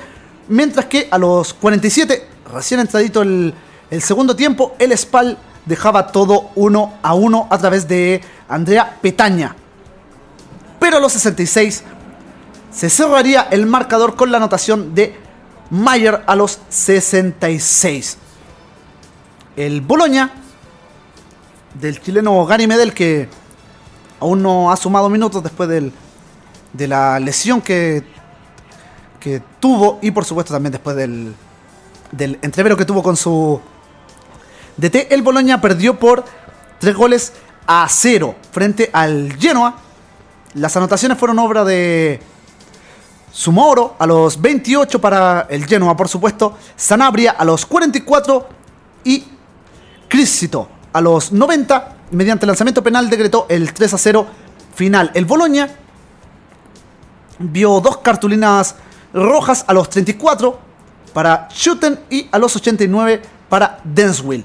[0.48, 3.54] Mientras que a los 47, recién entradito el,
[3.90, 9.56] el segundo tiempo, el Spal dejaba todo 1 a 1 a través de Andrea Petaña.
[10.78, 11.82] Pero a los 66
[12.70, 15.16] se cerraría el marcador con la anotación de
[15.70, 18.18] Mayer a los 66.
[19.56, 20.30] El Boloña
[21.80, 23.28] del chileno Gary Medel que
[24.20, 25.92] aún no ha sumado minutos después del-
[26.72, 28.04] de la lesión que,
[29.24, 31.34] que tuvo y por supuesto también después del,
[32.42, 33.58] entrevero que tuvo con su
[34.76, 35.10] DT.
[35.10, 36.26] El Boloña perdió por
[36.78, 37.32] 3 goles
[37.66, 39.78] a 0 frente al Genoa.
[40.52, 42.20] Las anotaciones fueron obra de
[43.32, 46.58] Sumoro a los 28 para el Genoa, por supuesto.
[46.76, 48.46] Sanabria a los 44
[49.04, 49.24] y
[50.06, 54.26] Crisito a los 90 mediante lanzamiento penal decretó el 3 a 0
[54.74, 55.10] final.
[55.14, 55.70] El Boloña
[57.38, 58.76] vio dos cartulinas
[59.14, 60.58] rojas a los 34
[61.12, 64.44] para Schutten y a los 89 para Denswil.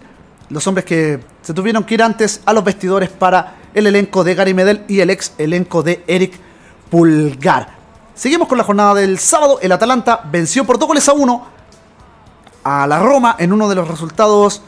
[0.50, 4.36] Los hombres que se tuvieron que ir antes a los vestidores para el elenco de
[4.36, 6.40] Gary Medel y el ex elenco de Eric
[6.90, 7.70] Pulgar.
[8.14, 9.60] Seguimos con la jornada del sábado.
[9.62, 11.46] El Atalanta venció por dos goles a uno
[12.64, 14.62] a la Roma en uno de los resultados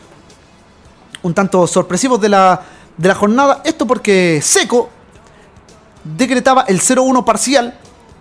[1.24, 2.62] un tanto sorpresivos de la,
[2.98, 3.62] de la jornada.
[3.64, 4.90] Esto porque Seco
[6.04, 7.78] decretaba el 0-1 parcial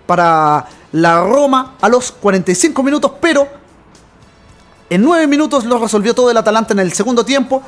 [0.07, 3.49] para la Roma a los 45 minutos, pero
[4.89, 7.63] en 9 minutos lo resolvió todo el Atalanta en el segundo tiempo,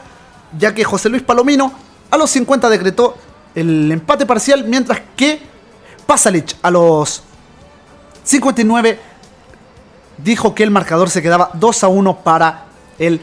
[0.58, 1.72] ya que José Luis Palomino
[2.10, 3.16] a los 50 decretó
[3.54, 5.40] el empate parcial, mientras que
[6.06, 7.22] Pasalic a los
[8.24, 9.00] 59
[10.18, 12.64] dijo que el marcador se quedaba 2 a 1 para
[12.98, 13.20] el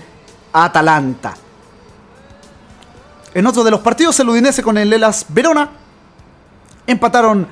[0.54, 1.36] Atalanta.
[3.34, 5.70] En otro de los partidos, el Udinese con el Elas Verona
[6.88, 7.48] empataron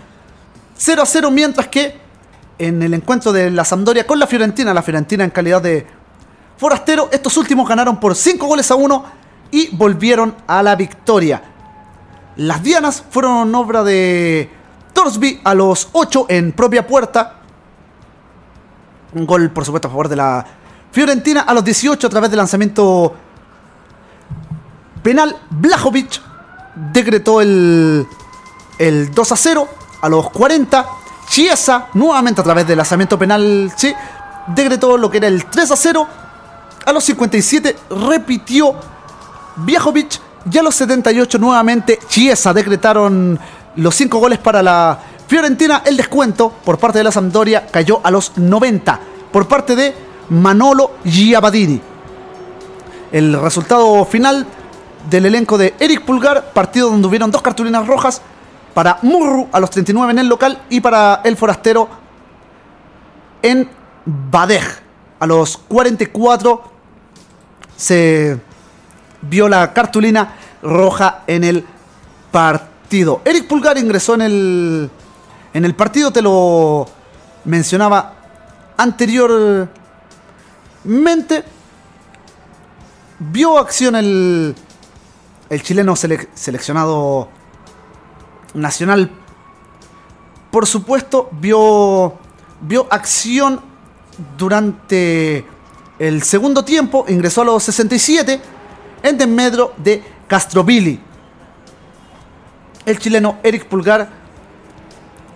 [0.76, 2.07] 0 a 0, mientras que
[2.60, 5.86] en el encuentro de la Sampdoria con la Fiorentina, la Fiorentina en calidad de
[6.58, 9.06] forastero, estos últimos ganaron por 5 goles a 1
[9.52, 11.42] y volvieron a la victoria.
[12.38, 14.50] Las Dianas fueron obra de
[14.94, 17.36] Torsby a los 8 en propia puerta.
[19.14, 20.46] Un gol, por supuesto, a favor de la
[20.92, 23.16] Fiorentina a los 18 a través del lanzamiento
[25.04, 25.36] penal.
[25.50, 26.22] Blajovic
[26.92, 28.06] decretó el,
[28.78, 29.68] el 2 a 0
[30.02, 30.97] a los 40.
[31.30, 33.94] Chiesa, nuevamente a través del lanzamiento penal, sí,
[34.48, 36.08] decretó lo que era el 3 a 0.
[36.86, 38.74] A los 57 repitió
[39.58, 43.38] Blajovic y a los 78 nuevamente Chiesa decretaron
[43.76, 44.98] los 5 goles para la
[45.28, 45.84] Fiorentina.
[45.86, 49.00] El descuento por parte de la Sampdoria cayó a los 90
[49.32, 49.94] por parte de
[50.30, 51.82] Manolo Giabadini.
[53.12, 54.46] El resultado final
[55.10, 58.22] del elenco de Eric Pulgar, partido donde hubieron dos cartulinas rojas
[58.78, 61.90] para Murru a los 39 en el local y para el forastero
[63.42, 63.68] en
[64.06, 64.64] Badej
[65.20, 66.62] a los 44
[67.76, 68.40] se
[69.24, 71.66] vio la cartulina roja en el
[72.32, 73.24] partido.
[73.26, 74.92] Eric Pulgar ingresó en el
[75.56, 76.86] en el partido, te lo
[77.46, 78.14] mencionaba
[78.78, 79.68] anteriormente.
[83.18, 84.54] Vio acción el,
[85.50, 87.30] el chileno sele- seleccionado
[88.58, 89.10] nacional.
[90.52, 92.16] Por supuesto, vio,
[92.62, 93.62] vio acción
[94.38, 95.46] durante
[96.00, 97.06] el segundo tiempo.
[97.08, 98.42] Ingresó a los 67
[99.04, 101.00] en desmedro de Castrovilli.
[102.86, 104.10] El chileno Eric Pulgar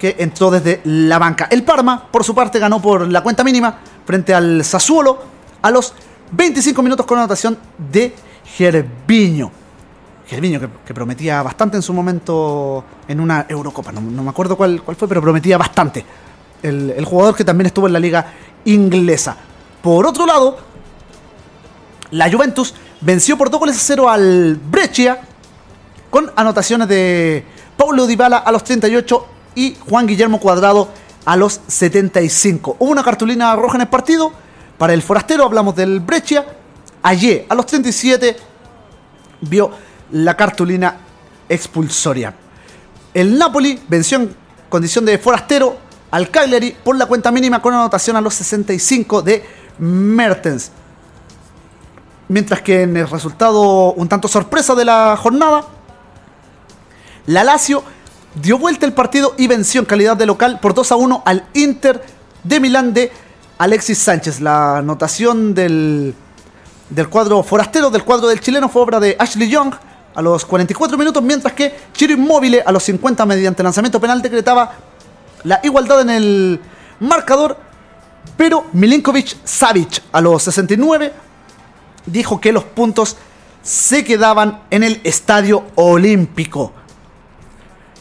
[0.02, 1.48] que entró desde la banca.
[1.52, 5.20] El Parma, por su parte, ganó por la cuenta mínima frente al Sassuolo
[5.62, 5.94] a los
[6.32, 9.52] 25 minutos con anotación de Gerviño.
[10.32, 13.92] Gerviño, que, que prometía bastante en su momento en una Eurocopa.
[13.92, 16.06] No, me acuerdo cuál, cuál fue, pero prometía bastante.
[16.64, 18.32] El, jugador que también estuvo en la liga
[18.64, 19.36] inglesa.
[19.82, 20.58] Por otro lado,
[22.12, 25.20] la Juventus venció por 2 goles a 0 al Brescia
[26.10, 27.44] con anotaciones de
[27.76, 29.26] Paulo Dybala a los 38
[29.56, 30.88] y Juan Guillermo Cuadrado
[31.26, 32.78] a los 75.
[32.80, 34.32] Hubo una cartulina roja en el partido.
[34.78, 36.46] Para el forastero hablamos del Brescia.
[37.04, 38.38] Ayer a los 37
[39.42, 40.98] vio la cartulina
[41.50, 42.34] expulsoria.
[43.14, 44.36] El Napoli venció en
[44.70, 45.78] condición de forastero
[46.12, 49.44] al Cagliari por la cuenta mínima con anotación a los 65 de
[49.80, 50.72] Mertens.
[52.28, 55.66] Mientras que en el resultado un tanto sorpresa de la jornada,
[57.28, 57.84] la Lazio
[58.42, 61.46] dio vuelta el partido y venció en calidad de local por 2 a 1 al
[61.54, 62.02] Inter
[62.44, 63.12] de Milán de
[63.58, 64.40] Alexis Sánchez.
[64.40, 66.16] La anotación del,
[66.90, 69.74] del cuadro forastero, del cuadro del chileno, fue obra de Ashley Young
[70.14, 74.74] a los 44 minutos, mientras que Chiro Inmóvil a los 50 mediante lanzamiento penal decretaba
[75.44, 76.60] la igualdad en el
[77.00, 77.58] marcador,
[78.38, 81.14] pero Milinkovic Savic a los 69
[82.06, 83.18] dijo que los puntos
[83.62, 86.74] se quedaban en el estadio olímpico.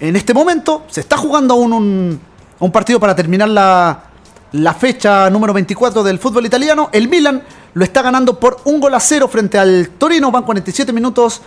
[0.01, 2.21] En este momento se está jugando aún un,
[2.59, 4.05] un partido para terminar la,
[4.53, 6.89] la fecha número 24 del fútbol italiano.
[6.93, 7.43] El Milan
[7.75, 10.31] lo está ganando por un gol a cero frente al Torino.
[10.31, 11.43] Van 47 minutos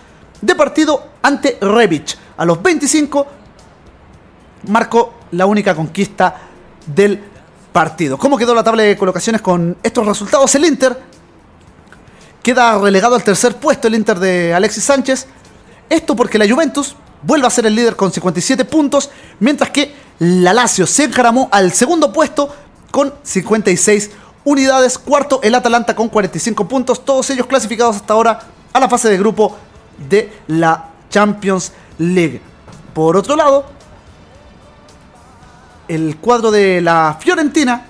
[0.46, 2.18] de partido ante Rebic.
[2.38, 3.28] A los 25
[4.68, 6.36] marcó la única conquista
[6.86, 7.24] del
[7.72, 8.18] partido.
[8.18, 10.54] ¿Cómo quedó la tabla de colocaciones con estos resultados?
[10.56, 11.00] El Inter
[12.42, 15.28] queda relegado al tercer puesto, el Inter de Alexis Sánchez.
[15.90, 19.10] Esto porque la Juventus vuelve a ser el líder con 57 puntos,
[19.40, 22.54] mientras que la Lazio se encaramó al segundo puesto
[22.92, 24.12] con 56
[24.44, 24.98] unidades.
[24.98, 28.42] Cuarto, el Atalanta con 45 puntos, todos ellos clasificados hasta ahora
[28.74, 29.56] a la fase de grupo
[30.10, 32.42] de la Champions League.
[32.94, 33.66] Por otro lado,
[35.88, 37.86] el cuadro de la Fiorentina,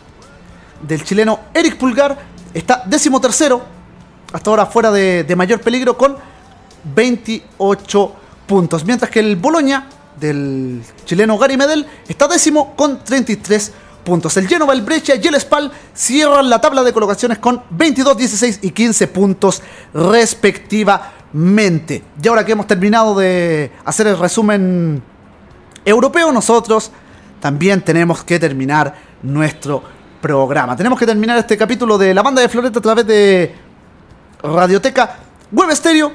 [0.81, 2.17] del chileno Eric Pulgar,
[2.53, 3.61] está décimo tercero,
[4.31, 6.17] hasta ahora fuera de, mayor peligro, con
[6.95, 8.15] 28
[8.47, 8.85] puntos.
[8.85, 9.87] Mientras que el Boloña,
[10.19, 13.71] del chileno Gary Medel, está décimo con 33
[14.03, 14.35] puntos.
[14.37, 18.59] El Genova, el Brescia y el Spal cierran la tabla de colocaciones con 22, 16
[18.63, 19.61] y 15 puntos
[19.93, 21.22] respectivamente.
[21.33, 25.01] Y ahora que hemos terminado de hacer el resumen
[25.83, 26.91] europeo, nosotros
[27.39, 28.93] también tenemos que terminar
[29.23, 29.83] nuestro
[30.21, 30.75] programa.
[30.75, 33.55] Tenemos que terminar este capítulo de la banda de Floreta a través de
[34.43, 35.17] Radioteca
[35.51, 36.11] Web Stereo.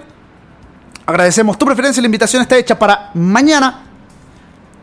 [1.04, 2.00] Agradecemos tu preferencia.
[2.00, 3.82] La invitación está hecha para mañana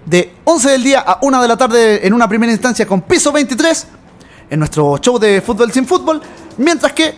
[0.05, 3.31] de 11 del día a 1 de la tarde en una primera instancia con piso
[3.31, 3.87] 23
[4.49, 6.21] en nuestro show de fútbol sin fútbol.
[6.57, 7.15] Mientras que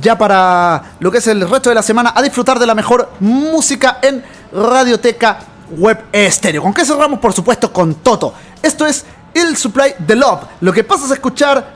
[0.00, 3.10] ya para lo que es el resto de la semana a disfrutar de la mejor
[3.20, 4.22] música en
[4.52, 5.38] Radioteca
[5.76, 6.62] Web Estéreo.
[6.62, 7.18] ¿Con qué cerramos?
[7.18, 8.34] Por supuesto con Toto.
[8.62, 9.04] Esto es
[9.34, 10.40] Il Supply the Love.
[10.60, 11.74] Lo que pasas a escuchar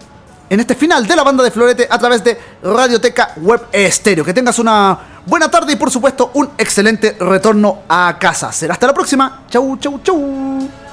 [0.50, 4.24] en este final de la banda de Florete a través de Radioteca Web Estéreo.
[4.24, 8.52] Que tengas una buena tarde y por supuesto un excelente retorno a casa.
[8.52, 9.44] Será hasta la próxima.
[9.48, 10.83] Chau, chau, chau.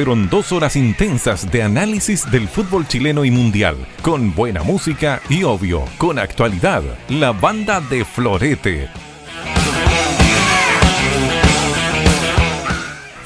[0.00, 5.42] Fueron dos horas intensas de análisis del fútbol chileno y mundial, con buena música y
[5.42, 6.82] obvio, con actualidad.
[7.10, 8.88] La banda de Florete.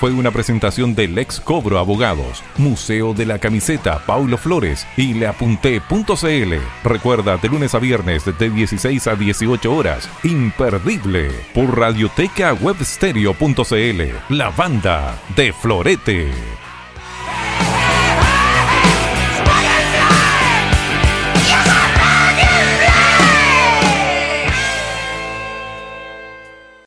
[0.01, 6.55] Fue una presentación del ex Cobro Abogados, Museo de la Camiseta Paulo Flores y leapunté.cl.
[6.82, 10.10] Recuerda, de lunes a viernes de 16 a 18 horas.
[10.24, 11.30] Imperdible.
[11.55, 14.02] Por radioteca webstereo.cl.
[14.28, 16.32] La banda de Florete.